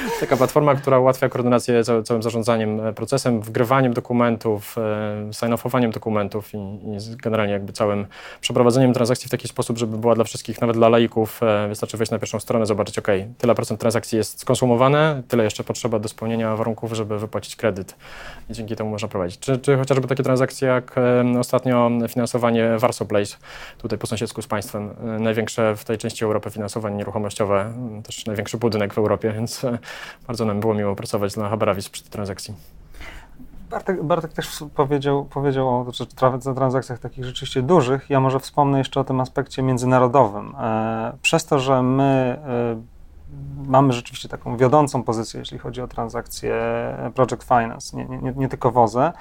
taka 0.21 0.37
platforma, 0.37 0.75
która 0.75 0.99
ułatwia 0.99 1.29
koordynację 1.29 1.83
całym 2.03 2.23
zarządzaniem 2.23 2.79
e, 2.79 2.93
procesem, 2.93 3.41
wgrywaniem 3.41 3.93
dokumentów, 3.93 4.75
sign-offowaniem 5.31 5.91
dokumentów 5.91 6.53
i, 6.53 6.57
i 6.57 7.17
generalnie 7.23 7.53
jakby 7.53 7.73
całym 7.73 8.05
przeprowadzeniem 8.41 8.93
transakcji 8.93 9.27
w 9.27 9.31
taki 9.31 9.47
sposób, 9.47 9.77
żeby 9.77 9.97
była 9.97 10.15
dla 10.15 10.23
wszystkich, 10.23 10.61
nawet 10.61 10.75
dla 10.75 10.89
laików, 10.89 11.41
wystarczy 11.69 11.97
wejść 11.97 12.11
na 12.11 12.19
pierwszą 12.19 12.39
stronę, 12.39 12.65
zobaczyć, 12.65 12.99
ok, 12.99 13.07
tyle 13.37 13.55
procent 13.55 13.79
transakcji 13.79 14.17
jest 14.17 14.39
skonsumowane, 14.39 15.23
tyle 15.27 15.43
jeszcze 15.43 15.63
potrzeba 15.63 15.99
do 15.99 16.09
spełnienia 16.09 16.55
warunków, 16.55 16.93
żeby 16.93 17.19
wypłacić 17.19 17.55
kredyt 17.55 17.95
i 18.49 18.53
dzięki 18.53 18.75
temu 18.75 18.89
można 18.89 19.07
prowadzić. 19.07 19.39
Czy, 19.39 19.57
czy 19.57 19.77
chociażby 19.77 20.07
takie 20.07 20.23
transakcje 20.23 20.67
jak 20.67 20.95
ostatnio 21.39 21.91
finansowanie 22.09 22.77
Warsaw 22.77 23.07
Place, 23.07 23.37
tutaj 23.77 23.99
po 23.99 24.07
sąsiedzku 24.07 24.41
z 24.41 24.47
państwem, 24.47 24.89
największe 25.19 25.75
w 25.75 25.85
tej 25.85 25.97
części 25.97 26.25
Europy 26.25 26.49
finansowanie 26.49 26.95
nieruchomościowe, 26.95 27.73
też 28.03 28.25
największy 28.25 28.57
budynek 28.57 28.93
w 28.93 28.97
Europie, 28.97 29.31
więc 29.31 29.63
e, 29.63 29.77
bardzo 30.27 30.45
nam 30.45 30.59
było 30.59 30.73
miło 30.73 30.95
pracować 30.95 31.33
dla 31.33 31.49
Habaravis 31.49 31.89
przy 31.89 32.03
tej 32.03 32.11
transakcji. 32.11 32.53
Bartek, 33.69 34.03
Bartek 34.03 34.33
też 34.33 34.63
powiedział, 34.75 35.25
powiedział 35.25 35.69
o 35.69 36.53
transakcjach 36.55 36.99
takich 36.99 37.25
rzeczywiście 37.25 37.61
dużych. 37.61 38.09
Ja 38.09 38.19
może 38.19 38.39
wspomnę 38.39 38.77
jeszcze 38.77 38.99
o 38.99 39.03
tym 39.03 39.19
aspekcie 39.19 39.63
międzynarodowym. 39.63 40.55
E, 40.55 41.13
przez 41.21 41.45
to, 41.45 41.59
że 41.59 41.83
my 41.83 42.39
e, 42.47 43.69
mamy 43.69 43.93
rzeczywiście 43.93 44.29
taką 44.29 44.57
wiodącą 44.57 45.03
pozycję, 45.03 45.39
jeśli 45.39 45.57
chodzi 45.57 45.81
o 45.81 45.87
transakcje 45.87 46.55
Project 47.15 47.43
Finance, 47.43 47.97
nie, 47.97 48.05
nie, 48.05 48.33
nie 48.35 48.49
tylko 48.49 48.71
WOZE, 48.71 49.13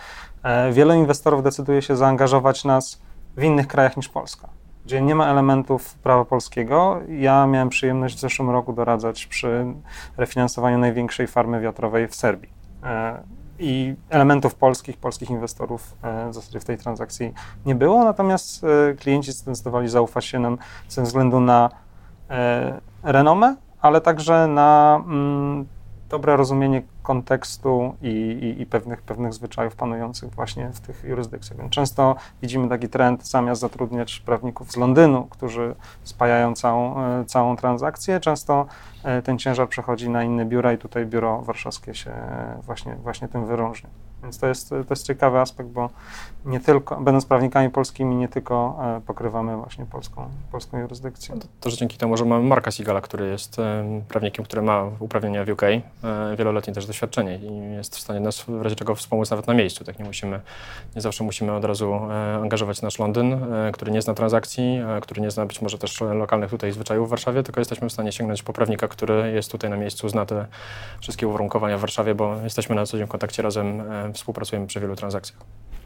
wiele 0.72 0.96
inwestorów 0.96 1.42
decyduje 1.42 1.82
się 1.82 1.96
zaangażować 1.96 2.64
nas 2.64 3.00
w 3.36 3.42
innych 3.42 3.68
krajach 3.68 3.96
niż 3.96 4.08
Polska 4.08 4.48
gdzie 4.84 5.02
nie 5.02 5.14
ma 5.14 5.26
elementów 5.26 5.94
prawa 5.94 6.24
polskiego. 6.24 7.00
Ja 7.08 7.46
miałem 7.46 7.68
przyjemność 7.68 8.16
w 8.16 8.20
zeszłym 8.20 8.50
roku 8.50 8.72
doradzać 8.72 9.26
przy 9.26 9.66
refinansowaniu 10.16 10.78
największej 10.78 11.26
farmy 11.26 11.60
wiatrowej 11.60 12.08
w 12.08 12.14
Serbii. 12.14 12.50
E, 12.84 13.22
I 13.58 13.94
elementów 14.10 14.54
polskich, 14.54 14.96
polskich 14.96 15.30
inwestorów 15.30 15.96
e, 16.02 16.30
w 16.30 16.34
zasadzie 16.34 16.60
w 16.60 16.64
tej 16.64 16.78
transakcji 16.78 17.32
nie 17.66 17.74
było, 17.74 18.04
natomiast 18.04 18.64
e, 18.64 18.94
klienci 18.94 19.32
zdecydowali 19.32 19.88
zaufać 19.88 20.24
się 20.24 20.38
nam 20.38 20.58
ze 20.88 21.02
względu 21.02 21.40
na 21.40 21.70
renomę, 23.02 23.56
ale 23.80 24.00
także 24.00 24.46
na 24.46 25.02
mm, 25.06 25.66
dobre 26.10 26.36
rozumienie 26.36 26.82
kontekstu 27.02 27.94
i, 28.02 28.08
i, 28.08 28.62
i, 28.62 28.66
pewnych, 28.66 29.02
pewnych 29.02 29.32
zwyczajów 29.32 29.76
panujących 29.76 30.30
właśnie 30.30 30.70
w 30.72 30.80
tych 30.80 31.04
jurysdykcjach. 31.04 31.58
Więc 31.58 31.70
często 31.72 32.16
widzimy 32.42 32.68
taki 32.68 32.88
trend, 32.88 33.28
zamiast 33.28 33.60
zatrudniać 33.60 34.20
prawników 34.20 34.72
z 34.72 34.76
Londynu, 34.76 35.26
którzy 35.30 35.74
spajają 36.04 36.54
całą, 36.54 37.04
e, 37.04 37.24
całą 37.24 37.56
transakcję, 37.56 38.20
często 38.20 38.66
e, 39.04 39.22
ten 39.22 39.38
ciężar 39.38 39.68
przechodzi 39.68 40.10
na 40.10 40.24
inne 40.24 40.44
biura 40.44 40.72
i 40.72 40.78
tutaj 40.78 41.06
biuro 41.06 41.42
warszawskie 41.42 41.94
się 41.94 42.12
właśnie, 42.62 42.94
właśnie 42.94 43.28
tym 43.28 43.46
wyróżnia. 43.46 43.90
Więc 44.22 44.38
to 44.38 44.46
jest, 44.46 44.68
to 44.68 44.84
jest 44.90 45.06
ciekawy 45.06 45.38
aspekt, 45.38 45.70
bo 45.70 45.90
nie 46.44 46.60
tylko, 46.60 46.96
będąc 46.96 47.26
prawnikami 47.26 47.70
polskimi, 47.70 48.14
nie 48.14 48.28
tylko 48.28 48.78
e, 48.96 49.00
pokrywamy 49.06 49.56
właśnie 49.56 49.86
polską, 49.86 50.28
polską 50.52 50.78
jurysdykcję. 50.78 51.34
To, 51.34 51.46
to, 51.60 51.70
że 51.70 51.76
dzięki 51.76 51.98
temu, 51.98 52.16
że 52.16 52.24
mamy 52.24 52.44
Marka 52.44 52.70
Sigala, 52.70 53.00
który 53.00 53.28
jest 53.28 53.56
prawnikiem, 54.08 54.44
który 54.44 54.62
ma 54.62 54.84
uprawnienia 54.98 55.44
w 55.44 55.48
UK, 55.48 55.62
wieloletnie 56.36 56.74
też 56.74 56.86
doświadczenie 56.86 57.36
i 57.36 57.72
jest 57.72 57.96
w 57.96 58.00
stanie 58.00 58.20
nas 58.20 58.40
w 58.40 58.62
razie 58.62 58.76
czego 58.76 58.94
wspomóc 58.94 59.30
nawet 59.30 59.46
na 59.46 59.54
miejscu. 59.54 59.84
Tak 59.84 59.98
nie 59.98 60.04
musimy, 60.04 60.40
nie 60.96 61.02
zawsze 61.02 61.24
musimy 61.24 61.52
od 61.52 61.64
razu 61.64 61.94
e, 61.94 62.34
angażować 62.34 62.82
nasz 62.82 62.98
Londyn, 62.98 63.32
e, 63.32 63.72
który 63.72 63.92
nie 63.92 64.02
zna 64.02 64.14
transakcji, 64.14 64.80
który 65.02 65.20
nie 65.20 65.30
zna 65.30 65.46
być 65.46 65.62
może 65.62 65.78
też 65.78 66.00
lokalnych 66.00 66.50
tutaj 66.50 66.72
zwyczajów 66.72 67.08
w 67.08 67.10
Warszawie, 67.10 67.42
tylko 67.42 67.60
jesteśmy 67.60 67.88
w 67.88 67.92
stanie 67.92 68.12
sięgnąć 68.12 68.42
po 68.42 68.52
prawnika, 68.52 68.88
który 68.88 69.32
jest 69.32 69.52
tutaj 69.52 69.70
na 69.70 69.76
miejscu, 69.76 70.08
zna 70.08 70.26
te 70.26 70.46
wszystkie 71.00 71.28
uwarunkowania 71.28 71.78
w 71.78 71.80
Warszawie, 71.80 72.14
bo 72.14 72.36
jesteśmy 72.44 72.76
na 72.76 72.86
co 72.86 72.98
dzień 72.98 73.06
w 73.06 73.10
kontakcie 73.10 73.42
razem, 73.42 73.82
współpracujemy 74.12 74.66
przy 74.66 74.80
wielu 74.80 74.96
transakcjach. 74.96 75.38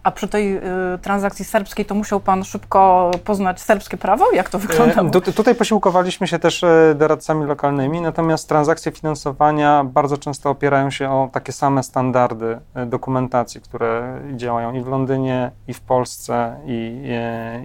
A 0.04 0.10
przy 0.10 0.28
tej 0.28 0.56
y, 0.56 0.60
transakcji 1.02 1.44
serbskiej 1.44 1.84
to 1.84 1.94
musiał 1.94 2.20
pan 2.20 2.44
szybko 2.44 3.10
poznać 3.24 3.60
serbskie 3.60 3.96
prawo? 3.96 4.32
Jak 4.32 4.50
to 4.50 4.58
wygląda? 4.58 5.02
E, 5.02 5.32
tutaj 5.32 5.54
posiłkowaliśmy 5.54 6.26
się 6.26 6.38
też 6.38 6.64
e, 6.64 6.94
doradcami 6.98 7.46
lokalnymi, 7.46 8.00
natomiast 8.00 8.48
transakcje 8.48 8.92
finansowania 8.92 9.84
bardzo 9.84 10.18
często 10.18 10.50
opierają 10.50 10.90
się 10.90 11.10
o 11.10 11.28
takie 11.32 11.52
same 11.52 11.82
standardy 11.82 12.58
e, 12.74 12.86
dokumentacji, 12.86 13.60
które 13.60 14.20
działają 14.36 14.74
i 14.74 14.80
w 14.80 14.86
Londynie, 14.86 15.50
i 15.68 15.74
w 15.74 15.80
Polsce, 15.80 16.56
i, 16.66 17.02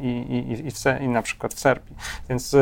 i, 0.02 0.08
i, 0.08 0.68
i, 0.68 0.72
w, 0.72 1.02
i 1.02 1.08
na 1.08 1.22
przykład 1.22 1.54
w 1.54 1.60
Serbii. 1.60 1.96
Więc 2.30 2.56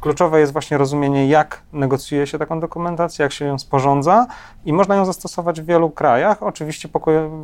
Kluczowe 0.00 0.40
jest 0.40 0.52
właśnie 0.52 0.78
rozumienie, 0.78 1.28
jak 1.28 1.62
negocjuje 1.72 2.26
się 2.26 2.38
taką 2.38 2.60
dokumentację, 2.60 3.22
jak 3.22 3.32
się 3.32 3.44
ją 3.44 3.58
sporządza 3.58 4.26
i 4.64 4.72
można 4.72 4.96
ją 4.96 5.04
zastosować 5.04 5.60
w 5.60 5.64
wielu 5.64 5.90
krajach. 5.90 6.42
Oczywiście 6.42 6.88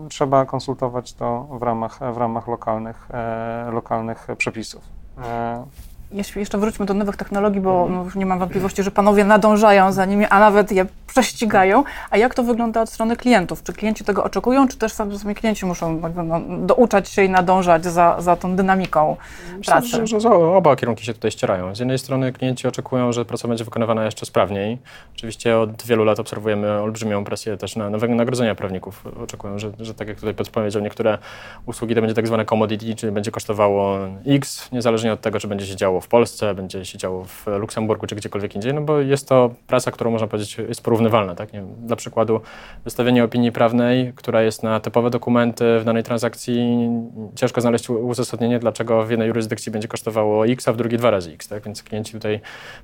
trzeba 0.09 0.45
konsultować 0.45 1.13
to 1.13 1.49
w 1.51 1.63
ramach, 1.63 1.99
w 2.15 2.17
ramach 2.17 2.49
lokalnych, 2.49 3.09
e, 3.11 3.71
lokalnych 3.73 4.27
przepisów. 4.39 4.83
E, 5.19 5.65
jeśli 6.14 6.40
jeszcze 6.40 6.59
wróćmy 6.59 6.87
do 6.87 6.94
nowych 6.94 7.16
technologii, 7.16 7.61
bo 7.61 7.88
no, 7.90 8.06
nie 8.14 8.26
mam 8.26 8.38
wątpliwości, 8.38 8.83
że 8.83 8.90
panowie 8.90 9.25
nadążają 9.25 9.92
za 9.92 10.04
nimi, 10.04 10.26
a 10.26 10.40
nawet 10.40 10.73
je 10.73 10.87
prześcigają. 11.06 11.85
A 12.11 12.16
jak 12.16 12.35
to 12.35 12.42
wygląda 12.42 12.83
od 12.83 12.90
strony 12.90 13.16
klientów? 13.16 13.62
Czy 13.62 13.73
klienci 13.73 14.04
tego 14.04 14.25
oczekują, 14.25 14.68
czy 14.68 14.76
też 14.76 14.92
sami 14.92 15.35
klienci 15.35 15.66
muszą 15.66 16.00
jakby, 16.00 16.23
no, 16.23 16.40
douczać 16.59 17.09
się 17.09 17.25
i 17.25 17.28
nadążać 17.28 17.85
za, 17.85 18.16
za 18.21 18.37
tą 18.37 18.56
dynamiką 18.56 19.16
Myślę, 19.59 19.73
pracy? 19.73 19.88
Że, 19.88 20.06
że, 20.06 20.21
że 20.21 20.30
oba 20.30 20.76
kierunki 20.76 21.04
się 21.04 21.14
tutaj 21.14 21.30
ścierają. 21.30 21.75
Z 21.75 21.78
jednej 21.78 21.99
strony 21.99 22.33
klienci 22.33 22.68
oczekują, 22.68 23.12
że 23.12 23.25
praca 23.25 23.49
będzie 23.49 23.64
wykonywana 23.64 24.04
jeszcze 24.04 24.26
sprawniej. 24.26 24.78
Oczywiście 25.16 25.59
od 25.59 25.83
wielu 25.87 26.04
lat 26.04 26.21
obserwujemy 26.21 26.80
olbrzymią 26.80 27.25
presję 27.25 27.56
też 27.56 27.76
na, 27.76 27.90
na 27.90 27.99
wynagrodzenia 27.99 28.54
prawników. 28.54 29.04
Oczekują, 29.23 29.59
że, 29.59 29.71
że 29.80 29.94
tak 29.94 30.09
jak 30.09 30.21
tutaj 30.21 30.35
powiedział, 30.52 30.83
niektóre 30.83 31.18
usługi 31.66 31.94
to 31.94 32.00
będzie 32.00 32.14
tak 32.14 32.26
zwane 32.26 32.44
commodity, 32.44 32.94
czyli 32.94 33.12
będzie 33.12 33.30
kosztowało 33.30 33.99
X, 34.26 34.68
niezależnie 34.73 35.12
od 35.12 35.21
tego, 35.21 35.40
czy 35.40 35.49
będzie 35.49 35.66
się 35.66 35.76
działo 35.76 36.00
w 36.05 36.09
Polsce, 36.09 36.55
będzie 36.55 36.85
się 36.85 36.99
działo 36.99 37.25
w 37.25 37.47
Luksemburgu 37.59 38.07
czy 38.07 38.15
gdziekolwiek 38.15 38.55
indziej, 38.55 38.75
no 38.75 38.81
bo 38.81 39.01
jest 39.01 39.29
to 39.29 39.51
praca, 39.67 39.91
którą 39.91 40.11
można 40.11 40.27
powiedzieć 40.27 40.59
jest 40.59 40.83
porównywalna. 40.83 41.35
Tak? 41.35 41.51
Wiem, 41.51 41.75
dla 41.79 41.97
przykładu 41.97 42.41
wystawienie 42.85 43.25
opinii 43.25 43.53
prawnej, 43.53 44.13
która 44.17 44.43
jest 44.43 44.63
na 44.63 44.81
typowe 44.81 45.11
dokumenty 45.11 45.79
w 45.81 45.85
danej 45.85 46.03
transakcji, 46.03 46.89
ciężko 47.35 47.61
znaleźć 47.61 47.91
uzasadnienie, 47.91 48.59
dlaczego 48.59 49.07
w 49.07 49.11
jednej 49.11 49.29
jurysdykcji 49.29 49.73
będzie 49.73 49.89
kosztowało 49.89 50.47
X, 50.47 50.69
a 50.69 50.73
w 50.73 50.77
drugiej 50.77 50.99
dwa 50.99 51.11
razy 51.11 51.33
X. 51.33 51.49
Tak? 51.49 51.63
Więc 51.63 51.83
klienci 51.83 52.13
tutaj 52.13 52.41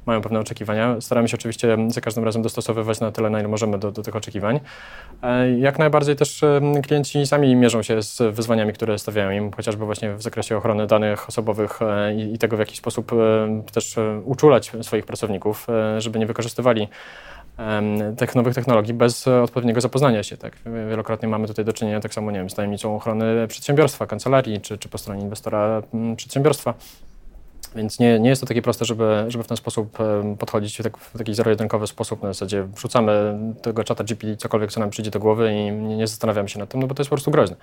mają 0.07 0.21
pewne 0.21 0.41
oczekiwania. 0.41 1.01
Staramy 1.01 1.29
się 1.29 1.35
oczywiście 1.35 1.77
za 1.89 2.01
każdym 2.01 2.25
razem 2.25 2.43
dostosowywać 2.43 3.01
na 3.01 3.13
tyle, 3.13 3.31
na 3.31 3.41
ile 3.41 3.49
możemy 3.49 3.79
do, 3.79 3.93
do 3.93 4.03
tych 4.03 4.17
oczekiwań. 4.17 4.61
E, 5.23 5.59
jak 5.59 5.79
najbardziej 5.79 6.17
też 6.17 6.45
klienci 6.83 7.27
sami 7.27 7.57
mierzą 7.57 7.83
się 7.83 8.03
z 8.03 8.35
wyzwaniami, 8.35 8.73
które 8.73 8.99
stawiają 8.99 9.31
im, 9.31 9.53
chociażby 9.53 9.85
właśnie 9.85 10.15
w 10.15 10.23
zakresie 10.23 10.57
ochrony 10.57 10.87
danych 10.87 11.29
osobowych 11.29 11.83
e, 11.83 12.15
i, 12.15 12.35
i 12.35 12.39
tego, 12.39 12.57
w 12.57 12.61
jaki 12.61 12.77
sposób 12.77 13.00
E, 13.13 13.63
też 13.73 13.99
e, 13.99 14.21
uczulać 14.25 14.73
swoich 14.83 15.07
pracowników, 15.07 15.67
e, 15.71 16.01
żeby 16.01 16.19
nie 16.19 16.27
wykorzystywali 16.27 16.89
tych 18.19 18.35
nowych 18.35 18.55
technologii 18.55 18.95
bez 18.95 19.29
odpowiedniego 19.29 19.81
zapoznania 19.81 20.23
się. 20.23 20.37
Tak? 20.37 20.57
Wielokrotnie 20.89 21.29
mamy 21.29 21.47
tutaj 21.47 21.65
do 21.65 21.73
czynienia 21.73 22.01
tak 22.01 22.15
samo 22.15 22.31
nie 22.31 22.39
wiem, 22.39 22.51
z 22.51 22.55
tajemnicą 22.55 22.97
ochrony 22.97 23.49
przedsiębiorstwa, 23.49 24.07
kancelarii 24.07 24.61
czy, 24.61 24.79
czy 24.79 24.89
po 24.89 24.99
stronie 24.99 25.23
inwestora 25.23 25.83
przedsiębiorstwa. 26.17 26.75
Więc 27.75 27.99
nie, 27.99 28.21
nie 28.21 28.29
jest 28.29 28.41
to 28.41 28.47
takie 28.47 28.63
proste, 28.63 28.85
żeby, 28.85 29.25
żeby 29.29 29.45
w 29.45 29.47
ten 29.47 29.57
sposób 29.57 29.99
podchodzić 30.39 30.79
w, 30.79 30.83
tak, 30.83 30.97
w 30.97 31.19
taki 31.19 31.35
zero-jedynkowy 31.35 31.87
sposób. 31.87 32.23
Na 32.23 32.29
zasadzie 32.29 32.65
wrzucamy 32.65 33.39
tego 33.63 33.85
czata 33.85 34.05
GPT, 34.05 34.37
cokolwiek, 34.37 34.73
co 34.73 34.81
nam 34.81 34.91
przyjdzie 34.91 35.11
do 35.11 35.19
głowy 35.21 35.53
i 35.53 35.55
nie, 35.55 35.97
nie 35.97 36.07
zastanawiamy 36.07 36.49
się 36.49 36.59
nad 36.59 36.69
tym, 36.69 36.81
no 36.81 36.87
bo 36.87 36.95
to 36.95 37.01
jest 37.01 37.11
po 37.11 37.17
prostu 37.17 37.31
groźne. 37.31 37.57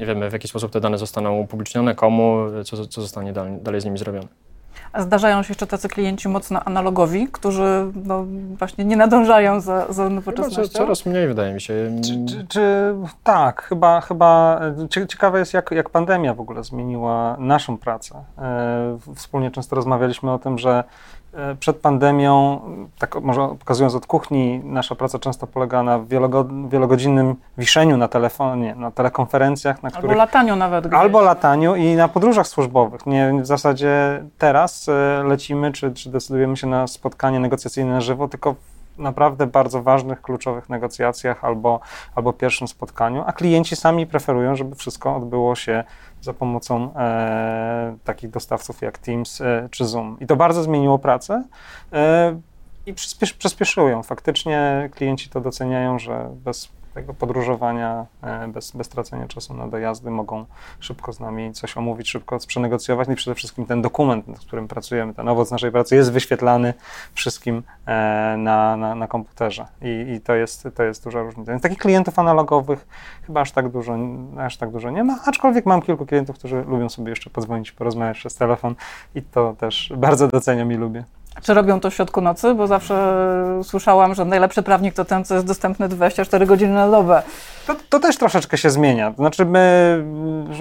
Nie 0.00 0.06
wiemy, 0.06 0.30
w 0.30 0.32
jaki 0.32 0.48
sposób 0.48 0.72
te 0.72 0.80
dane 0.80 0.98
zostaną 0.98 1.38
upublicznione, 1.38 1.94
komu, 1.94 2.46
co, 2.64 2.86
co 2.86 3.00
zostanie 3.00 3.32
dalej, 3.32 3.58
dalej 3.62 3.80
z 3.80 3.84
nimi 3.84 3.98
zrobione. 3.98 4.49
A 4.92 5.02
zdarzają 5.02 5.42
się 5.42 5.50
jeszcze 5.50 5.66
tacy 5.66 5.88
klienci 5.88 6.28
mocno 6.28 6.64
analogowi, 6.64 7.28
którzy 7.28 7.92
no, 8.04 8.26
właśnie 8.58 8.84
nie 8.84 8.96
nadążają 8.96 9.60
za, 9.60 9.92
za 9.92 10.08
nowoczesnością? 10.08 10.62
Chyba, 10.62 10.78
coraz 10.78 11.06
mniej 11.06 11.28
wydaje 11.28 11.54
mi 11.54 11.60
się. 11.60 11.74
Czy, 12.04 12.24
czy, 12.26 12.46
czy, 12.48 12.94
tak, 13.24 13.62
chyba, 13.62 14.00
chyba 14.00 14.60
ciekawe 15.08 15.38
jest, 15.38 15.54
jak, 15.54 15.70
jak 15.70 15.90
pandemia 15.90 16.34
w 16.34 16.40
ogóle 16.40 16.64
zmieniła 16.64 17.36
naszą 17.38 17.78
pracę. 17.78 18.24
E, 18.38 18.98
wspólnie 19.14 19.50
często 19.50 19.76
rozmawialiśmy 19.76 20.32
o 20.32 20.38
tym, 20.38 20.58
że 20.58 20.70
e, 20.70 21.19
przed 21.60 21.76
pandemią, 21.76 22.60
tak 22.98 23.20
może 23.22 23.48
pokazując 23.58 23.94
od 23.94 24.06
kuchni, 24.06 24.60
nasza 24.64 24.94
praca 24.94 25.18
często 25.18 25.46
polega 25.46 25.82
na 25.82 25.98
wielogo- 25.98 26.68
wielogodzinnym 26.68 27.36
wiszeniu 27.58 27.96
na 27.96 28.08
telefonie, 28.08 28.74
na 28.74 28.90
telekonferencjach, 28.90 29.82
na 29.82 29.86
Albo 29.86 29.98
których 29.98 30.16
lataniu 30.16 30.56
nawet. 30.56 30.86
Gdzieś. 30.86 31.00
Albo 31.00 31.20
lataniu 31.20 31.76
i 31.76 31.94
na 31.94 32.08
podróżach 32.08 32.46
służbowych. 32.46 33.06
Nie, 33.06 33.32
w 33.42 33.46
zasadzie 33.46 34.24
teraz 34.38 34.88
e, 34.88 35.24
lecimy, 35.26 35.72
czy, 35.72 35.92
czy 35.92 36.10
decydujemy 36.10 36.56
się 36.56 36.66
na 36.66 36.86
spotkanie 36.86 37.40
negocjacyjne 37.40 37.92
na 37.92 38.00
żywo, 38.00 38.28
tylko 38.28 38.54
naprawdę 39.00 39.46
bardzo 39.46 39.82
ważnych, 39.82 40.22
kluczowych 40.22 40.68
negocjacjach 40.68 41.44
albo, 41.44 41.80
albo 42.14 42.32
pierwszym 42.32 42.68
spotkaniu, 42.68 43.24
a 43.26 43.32
klienci 43.32 43.76
sami 43.76 44.06
preferują, 44.06 44.56
żeby 44.56 44.76
wszystko 44.76 45.16
odbyło 45.16 45.54
się 45.54 45.84
za 46.20 46.34
pomocą 46.34 46.94
e, 46.96 47.96
takich 48.04 48.30
dostawców 48.30 48.82
jak 48.82 48.98
Teams 48.98 49.40
e, 49.40 49.68
czy 49.70 49.84
Zoom. 49.84 50.16
I 50.20 50.26
to 50.26 50.36
bardzo 50.36 50.62
zmieniło 50.62 50.98
pracę. 50.98 51.44
E, 51.92 52.40
i 52.86 52.94
przyspiesz, 52.94 53.32
przyspieszyło 53.32 53.88
ją. 53.88 54.02
Faktycznie 54.02 54.88
klienci 54.92 55.30
to 55.30 55.40
doceniają, 55.40 55.98
że 55.98 56.30
bez 56.44 56.68
tego 56.94 57.14
podróżowania, 57.14 58.06
e, 58.22 58.48
bez, 58.48 58.70
bez 58.70 58.88
tracenia 58.88 59.28
czasu 59.28 59.54
na 59.54 59.68
dojazdy 59.68 60.10
mogą 60.10 60.44
szybko 60.80 61.12
z 61.12 61.20
nami 61.20 61.52
coś 61.52 61.76
omówić, 61.76 62.10
szybko 62.10 62.38
przenegocjować 62.46 63.08
no 63.08 63.14
i 63.14 63.16
przede 63.16 63.34
wszystkim 63.34 63.66
ten 63.66 63.82
dokument, 63.82 64.28
nad 64.28 64.40
którym 64.40 64.68
pracujemy, 64.68 65.14
ten 65.14 65.28
owoc 65.28 65.50
naszej 65.50 65.72
pracy 65.72 65.96
jest 65.96 66.12
wyświetlany 66.12 66.74
wszystkim 67.14 67.62
e, 67.86 68.34
na, 68.38 68.76
na, 68.76 68.94
na 68.94 69.08
komputerze 69.08 69.66
I, 69.82 70.12
i 70.12 70.20
to, 70.20 70.34
jest, 70.34 70.68
to 70.74 70.82
jest 70.82 71.04
duża 71.04 71.22
różnica. 71.22 71.52
Więc 71.52 71.62
takich 71.62 71.78
klientów 71.78 72.18
analogowych 72.18 72.86
chyba 73.26 73.40
aż 73.40 73.52
tak, 73.52 73.68
dużo, 73.68 73.98
aż 74.38 74.56
tak 74.56 74.70
dużo 74.70 74.90
nie 74.90 75.04
ma, 75.04 75.18
aczkolwiek 75.26 75.66
mam 75.66 75.82
kilku 75.82 76.06
klientów, 76.06 76.36
którzy 76.36 76.64
lubią 76.68 76.88
sobie 76.88 77.10
jeszcze 77.10 77.30
podzwonić, 77.30 77.72
porozmawiać 77.72 78.18
przez 78.18 78.34
telefon 78.34 78.74
i 79.14 79.22
to 79.22 79.54
też 79.58 79.92
bardzo 79.96 80.28
doceniam 80.28 80.72
i 80.72 80.74
lubię. 80.74 81.04
Czy 81.42 81.54
robią 81.54 81.80
to 81.80 81.90
w 81.90 81.94
środku 81.94 82.20
nocy? 82.20 82.54
Bo 82.54 82.66
zawsze 82.66 83.14
słyszałam, 83.62 84.14
że 84.14 84.24
najlepszy 84.24 84.62
prawnik 84.62 84.94
to 84.94 85.04
ten, 85.04 85.24
co 85.24 85.34
jest 85.34 85.46
dostępny 85.46 85.88
24 85.88 86.46
godziny 86.46 86.74
na 86.74 86.90
dobę. 86.90 87.22
To, 87.66 87.76
to 87.88 88.00
też 88.00 88.16
troszeczkę 88.16 88.58
się 88.58 88.70
zmienia. 88.70 89.12
Znaczy, 89.18 89.44
my 89.44 90.04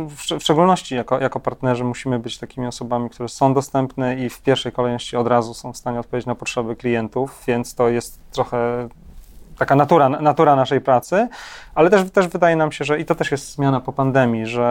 w, 0.09 0.39
szczególności 0.39 0.95
jako, 0.95 1.19
jako 1.19 1.39
partnerzy 1.39 1.83
musimy 1.83 2.19
być 2.19 2.37
takimi 2.37 2.67
osobami, 2.67 3.09
które 3.09 3.29
są 3.29 3.53
dostępne 3.53 4.15
i 4.15 4.29
w 4.29 4.41
pierwszej 4.41 4.71
kolejności 4.71 5.17
od 5.17 5.27
razu 5.27 5.53
są 5.53 5.73
w 5.73 5.77
stanie 5.77 5.99
odpowiedzieć 5.99 6.27
na 6.27 6.35
potrzeby 6.35 6.75
klientów, 6.75 7.43
więc 7.47 7.75
to 7.75 7.89
jest 7.89 8.19
trochę 8.31 8.89
taka 9.57 9.75
natura, 9.75 10.09
natura 10.09 10.55
naszej 10.55 10.81
pracy, 10.81 11.27
ale 11.75 11.89
też, 11.89 12.11
też 12.11 12.27
wydaje 12.27 12.55
nam 12.55 12.71
się, 12.71 12.85
że 12.85 12.99
i 12.99 13.05
to 13.05 13.15
też 13.15 13.31
jest 13.31 13.55
zmiana 13.55 13.81
po 13.81 13.93
pandemii, 13.93 14.45
że 14.45 14.65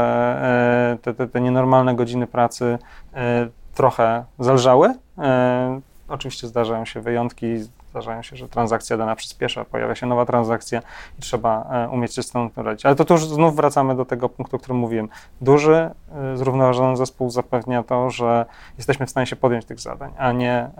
e, 0.93 0.99
te, 1.03 1.15
te, 1.15 1.29
te 1.29 1.41
nienormalne 1.41 1.95
godziny 1.95 2.27
pracy 2.27 2.79
e, 3.15 3.49
trochę 3.75 4.25
zelżały. 4.39 4.95
E, 6.11 6.13
oczywiście 6.13 6.47
zdarzają 6.47 6.85
się 6.85 7.01
wyjątki, 7.01 7.47
zdarzają 7.91 8.23
się, 8.23 8.37
że 8.37 8.49
transakcja 8.49 8.97
dana 8.97 9.17
przyspiesza, 9.17 9.65
pojawia 9.65 9.95
się 9.95 10.07
nowa 10.07 10.27
transakcja 10.27 10.83
i 11.19 11.23
trzeba 11.23 11.67
e, 11.71 11.89
umieć 11.89 12.15
się 12.15 12.23
z 12.23 12.31
tym 12.31 12.51
radzić. 12.57 12.87
Ale 12.87 12.97
to 12.97 13.05
tu 13.05 13.15
już 13.15 13.27
znów 13.27 13.57
wracamy 13.57 13.97
do 13.97 14.05
tego 14.05 14.29
punktu, 14.29 14.57
o 14.57 14.59
którym 14.59 14.77
mówiłem. 14.77 15.09
Duży, 15.41 15.75
e, 15.75 16.37
zrównoważony 16.37 16.97
zespół 16.97 17.31
zapewnia 17.31 17.83
to, 17.83 18.11
że 18.11 18.47
jesteśmy 18.77 19.07
w 19.07 19.11
stanie 19.11 19.27
się 19.27 19.37
podjąć 19.37 19.65
tych 19.65 19.81
zadań, 19.81 20.13
a 20.19 20.33
nie, 20.33 20.71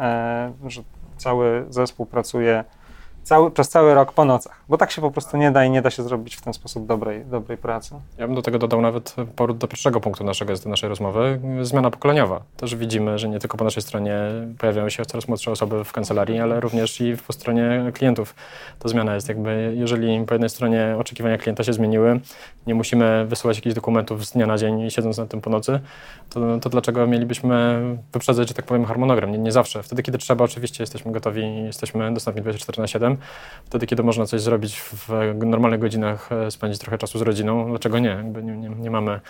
że 0.67 0.83
cały 1.17 1.67
zespół 1.69 2.07
pracuje 2.07 2.65
cały, 3.29 3.51
przez 3.51 3.69
cały 3.69 3.95
rok 3.95 4.13
po 4.13 4.25
nocach, 4.25 4.61
bo 4.69 4.79
tak 4.79 4.91
się 4.91 5.01
po 5.03 5.11
prostu 5.11 5.37
nie 5.37 5.51
da 5.51 5.65
i 5.65 5.71
nie 5.71 5.83
da 5.83 5.91
się 5.91 6.03
zrobić 6.03 6.37
w 6.37 6.41
ten 6.41 6.53
sposób 6.53 6.87
dobrej, 6.87 7.25
dobrej 7.25 7.59
pracy. 7.59 7.95
Ja 8.19 8.27
bym 8.27 8.37
do 8.37 8.43
tego 8.43 8.59
dodał 8.59 8.81
nawet 8.81 9.17
powrót 9.37 9.59
do 9.59 9.69
pierwszego 9.69 10.01
punktu 10.01 10.25
naszego, 10.25 10.55
naszej 10.67 10.89
rozmowy, 10.89 11.41
zmiana 11.63 11.91
pokoleniowa. 11.91 12.41
Też 12.57 12.77
widzimy, 12.77 13.19
że 13.19 13.29
nie 13.29 13.39
tylko 13.39 13.57
po 13.57 13.65
naszej 13.65 13.83
stronie 13.83 14.19
pojawiają 14.59 14.89
się 14.89 15.05
coraz 15.05 15.29
młodsze 15.29 15.51
osoby 15.51 15.85
w 15.85 15.93
kancelarii, 15.93 16.39
ale 16.41 16.61
również 16.61 17.01
i 17.01 17.17
po 17.27 17.33
stronie 17.33 17.91
klientów. 17.95 18.35
To 18.79 18.89
zmiana 18.89 19.15
jest 19.15 19.29
jakby, 19.29 19.75
jeżeli 19.77 20.25
po 20.27 20.35
jednej 20.35 20.51
stronie 20.51 20.97
oczekiwania 20.99 21.39
klienta 21.39 21.65
się 21.65 21.73
zmieniły, 21.73 22.21
nie 22.67 22.75
musimy 22.75 23.27
wysyłać 23.27 23.57
jakichś 23.57 23.75
dokumentów 23.75 24.27
z 24.27 24.33
dnia 24.33 24.47
na 24.47 24.59
dzień 24.59 24.91
siedząc 24.91 25.19
na 25.19 25.27
tym 25.27 25.41
po 25.41 25.51
nocy, 25.51 25.81
to, 26.31 26.59
to 26.59 26.71
dlaczego 26.71 27.07
mielibyśmy 27.07 27.81
wyprzedzać, 28.13 28.49
że 28.49 28.55
tak 28.55 28.65
powiem, 28.65 28.85
harmonogram? 28.85 29.33
Nie, 29.33 29.39
nie 29.39 29.53
zawsze. 29.53 29.83
Wtedy, 29.83 30.03
kiedy 30.03 30.19
trzeba, 30.19 30.45
oczywiście 30.45 30.83
jesteśmy 30.83 31.13
gotowi, 31.13 31.65
jesteśmy 31.65 32.15
dostępni 32.15 32.43
24 32.43 32.83
na 32.83 32.87
7, 32.89 33.18
wtedy, 33.65 33.87
kiedy 33.87 34.03
można 34.03 34.27
coś 34.27 34.41
zrobić 34.41 34.81
w 34.81 35.09
normalnych 35.47 35.81
godzinach, 35.81 36.33
e, 36.33 36.51
spędzić 36.51 36.81
trochę 36.81 36.99
czasu 36.99 37.19
z 37.19 37.23
rodziną, 37.23 37.69
dlaczego 37.69 37.99
nie? 37.99 38.25
Nie, 38.43 38.57
nie, 38.57 38.69
nie, 38.69 38.91
mamy. 38.91 39.21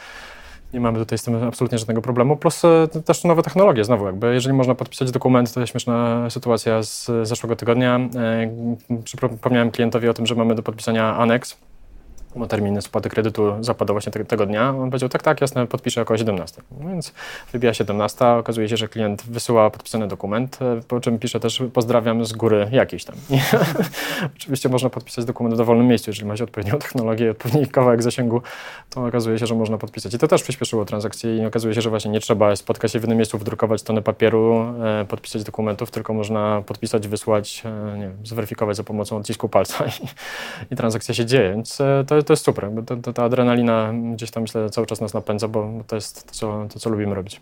Nie 0.72 0.80
mamy 0.80 0.98
tutaj 0.98 1.18
z 1.18 1.22
tym 1.22 1.44
absolutnie 1.44 1.78
żadnego 1.78 2.02
problemu. 2.02 2.36
Plus 2.36 2.64
e, 2.64 2.88
też 3.04 3.24
nowe 3.24 3.42
technologie, 3.42 3.84
znowu 3.84 4.06
jakby, 4.06 4.34
jeżeli 4.34 4.56
można 4.56 4.74
podpisać 4.74 5.10
dokument, 5.10 5.52
to 5.52 5.60
jest 5.60 5.70
śmieszna 5.70 6.30
sytuacja 6.30 6.82
z 6.82 7.10
zeszłego 7.22 7.56
tygodnia. 7.56 8.00
E, 8.16 9.00
przypomniałem 9.04 9.70
klientowi 9.70 10.08
o 10.08 10.14
tym, 10.14 10.26
że 10.26 10.34
mamy 10.34 10.54
do 10.54 10.62
podpisania 10.62 11.16
aneks 11.16 11.56
bo 12.36 12.46
termin 12.46 12.82
spłaty 12.82 13.08
kredytu 13.08 13.56
zapadał 13.60 13.94
właśnie 13.94 14.12
te, 14.12 14.24
tego 14.24 14.46
dnia. 14.46 14.70
On 14.70 14.90
powiedział, 14.90 15.08
tak, 15.08 15.22
tak, 15.22 15.40
jasne, 15.40 15.66
podpiszę 15.66 16.02
około 16.02 16.18
17. 16.18 16.62
No 16.80 16.88
więc 16.88 17.12
wybija 17.52 17.74
17, 17.74 18.26
okazuje 18.26 18.68
się, 18.68 18.76
że 18.76 18.88
klient 18.88 19.22
wysyła 19.22 19.70
podpisany 19.70 20.08
dokument, 20.08 20.58
e, 20.62 20.80
po 20.88 21.00
czym 21.00 21.18
pisze 21.18 21.40
też 21.40 21.62
pozdrawiam 21.72 22.24
z 22.24 22.32
góry 22.32 22.68
jakiejś 22.72 23.04
tam. 23.04 23.16
Oczywiście 24.36 24.68
można 24.68 24.90
podpisać 24.90 25.24
dokument 25.24 25.54
w 25.54 25.58
dowolnym 25.58 25.86
miejscu, 25.86 26.10
jeżeli 26.10 26.28
ma 26.28 26.36
się 26.36 26.44
odpowiednią 26.44 26.78
technologię, 26.78 27.30
odpowiedni 27.30 27.66
kawałek 27.66 28.02
zasięgu, 28.02 28.42
to 28.90 29.04
okazuje 29.04 29.38
się, 29.38 29.46
że 29.46 29.54
można 29.54 29.78
podpisać. 29.78 30.14
I 30.14 30.18
to 30.18 30.28
też 30.28 30.42
przyspieszyło 30.42 30.84
transakcję 30.84 31.36
i 31.36 31.46
okazuje 31.46 31.74
się, 31.74 31.80
że 31.80 31.90
właśnie 31.90 32.10
nie 32.10 32.20
trzeba 32.20 32.56
spotkać 32.56 32.92
się 32.92 32.98
w 32.98 33.02
jednym 33.02 33.18
miejscu, 33.18 33.38
wdrukować 33.38 33.82
tony 33.82 34.02
papieru, 34.02 34.74
e, 34.84 35.04
podpisać 35.04 35.44
dokumentów, 35.44 35.90
tylko 35.90 36.14
można 36.14 36.62
podpisać, 36.66 37.08
wysłać, 37.08 37.62
e, 37.64 37.98
nie 37.98 38.02
wiem, 38.02 38.16
zweryfikować 38.24 38.76
za 38.76 38.84
pomocą 38.84 39.16
odcisku 39.16 39.48
palca 39.48 39.84
i, 39.86 39.90
i 40.74 40.76
transakcja 40.76 41.14
się 41.14 41.26
dzieje. 41.26 41.50
Więc 41.50 41.78
to, 42.06 42.22
to 42.28 42.32
jest 42.32 42.44
super. 42.44 42.70
To, 42.86 42.96
to, 42.96 43.12
ta 43.12 43.24
adrenalina 43.24 43.92
gdzieś 44.14 44.30
tam 44.30 44.42
myślę 44.42 44.70
cały 44.70 44.86
czas 44.86 45.00
nas 45.00 45.14
napędza, 45.14 45.48
bo 45.48 45.70
to 45.86 45.96
jest 45.96 46.26
to, 46.26 46.32
co, 46.32 46.66
to, 46.72 46.78
co 46.78 46.90
lubimy 46.90 47.14
robić. 47.14 47.40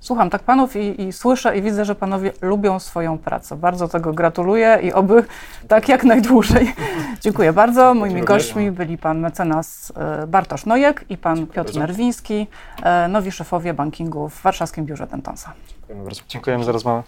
Słucham 0.00 0.30
tak 0.30 0.42
panów 0.42 0.76
i, 0.76 1.02
i, 1.02 1.12
słyszę 1.12 1.58
i 1.58 1.62
widzę, 1.62 1.84
że 1.84 1.94
panowie 1.94 2.32
lubią 2.42 2.78
swoją 2.78 3.18
pracę. 3.18 3.56
Bardzo 3.56 3.88
tego 3.88 4.12
gratuluję 4.12 4.78
i 4.82 4.92
oby 4.92 5.24
tak 5.68 5.88
jak 5.88 6.04
najdłużej. 6.04 6.74
Dziękuję 7.24 7.52
bardzo. 7.52 7.94
Moimi 7.94 8.22
gośćmi 8.22 8.70
byli 8.70 8.98
pan 8.98 9.20
mecenas 9.20 9.92
e, 9.96 10.26
Bartosz 10.26 10.66
Nojek 10.66 11.04
i 11.08 11.16
pan 11.16 11.36
Dziękuję 11.36 11.54
Piotr 11.54 11.68
bardzo. 11.68 11.80
Nerwiński, 11.80 12.46
e, 12.82 13.08
nowi 13.08 13.32
szefowie 13.32 13.74
bankingu 13.74 14.28
w 14.28 14.42
Warszawskim 14.42 14.86
Biurze 14.86 15.06
Dentonsa. 15.06 15.52
Dziękujemy 15.78 16.04
bardzo. 16.04 16.22
Dziękujemy 16.28 16.64
za 16.64 16.72
rozmowę. 16.72 17.02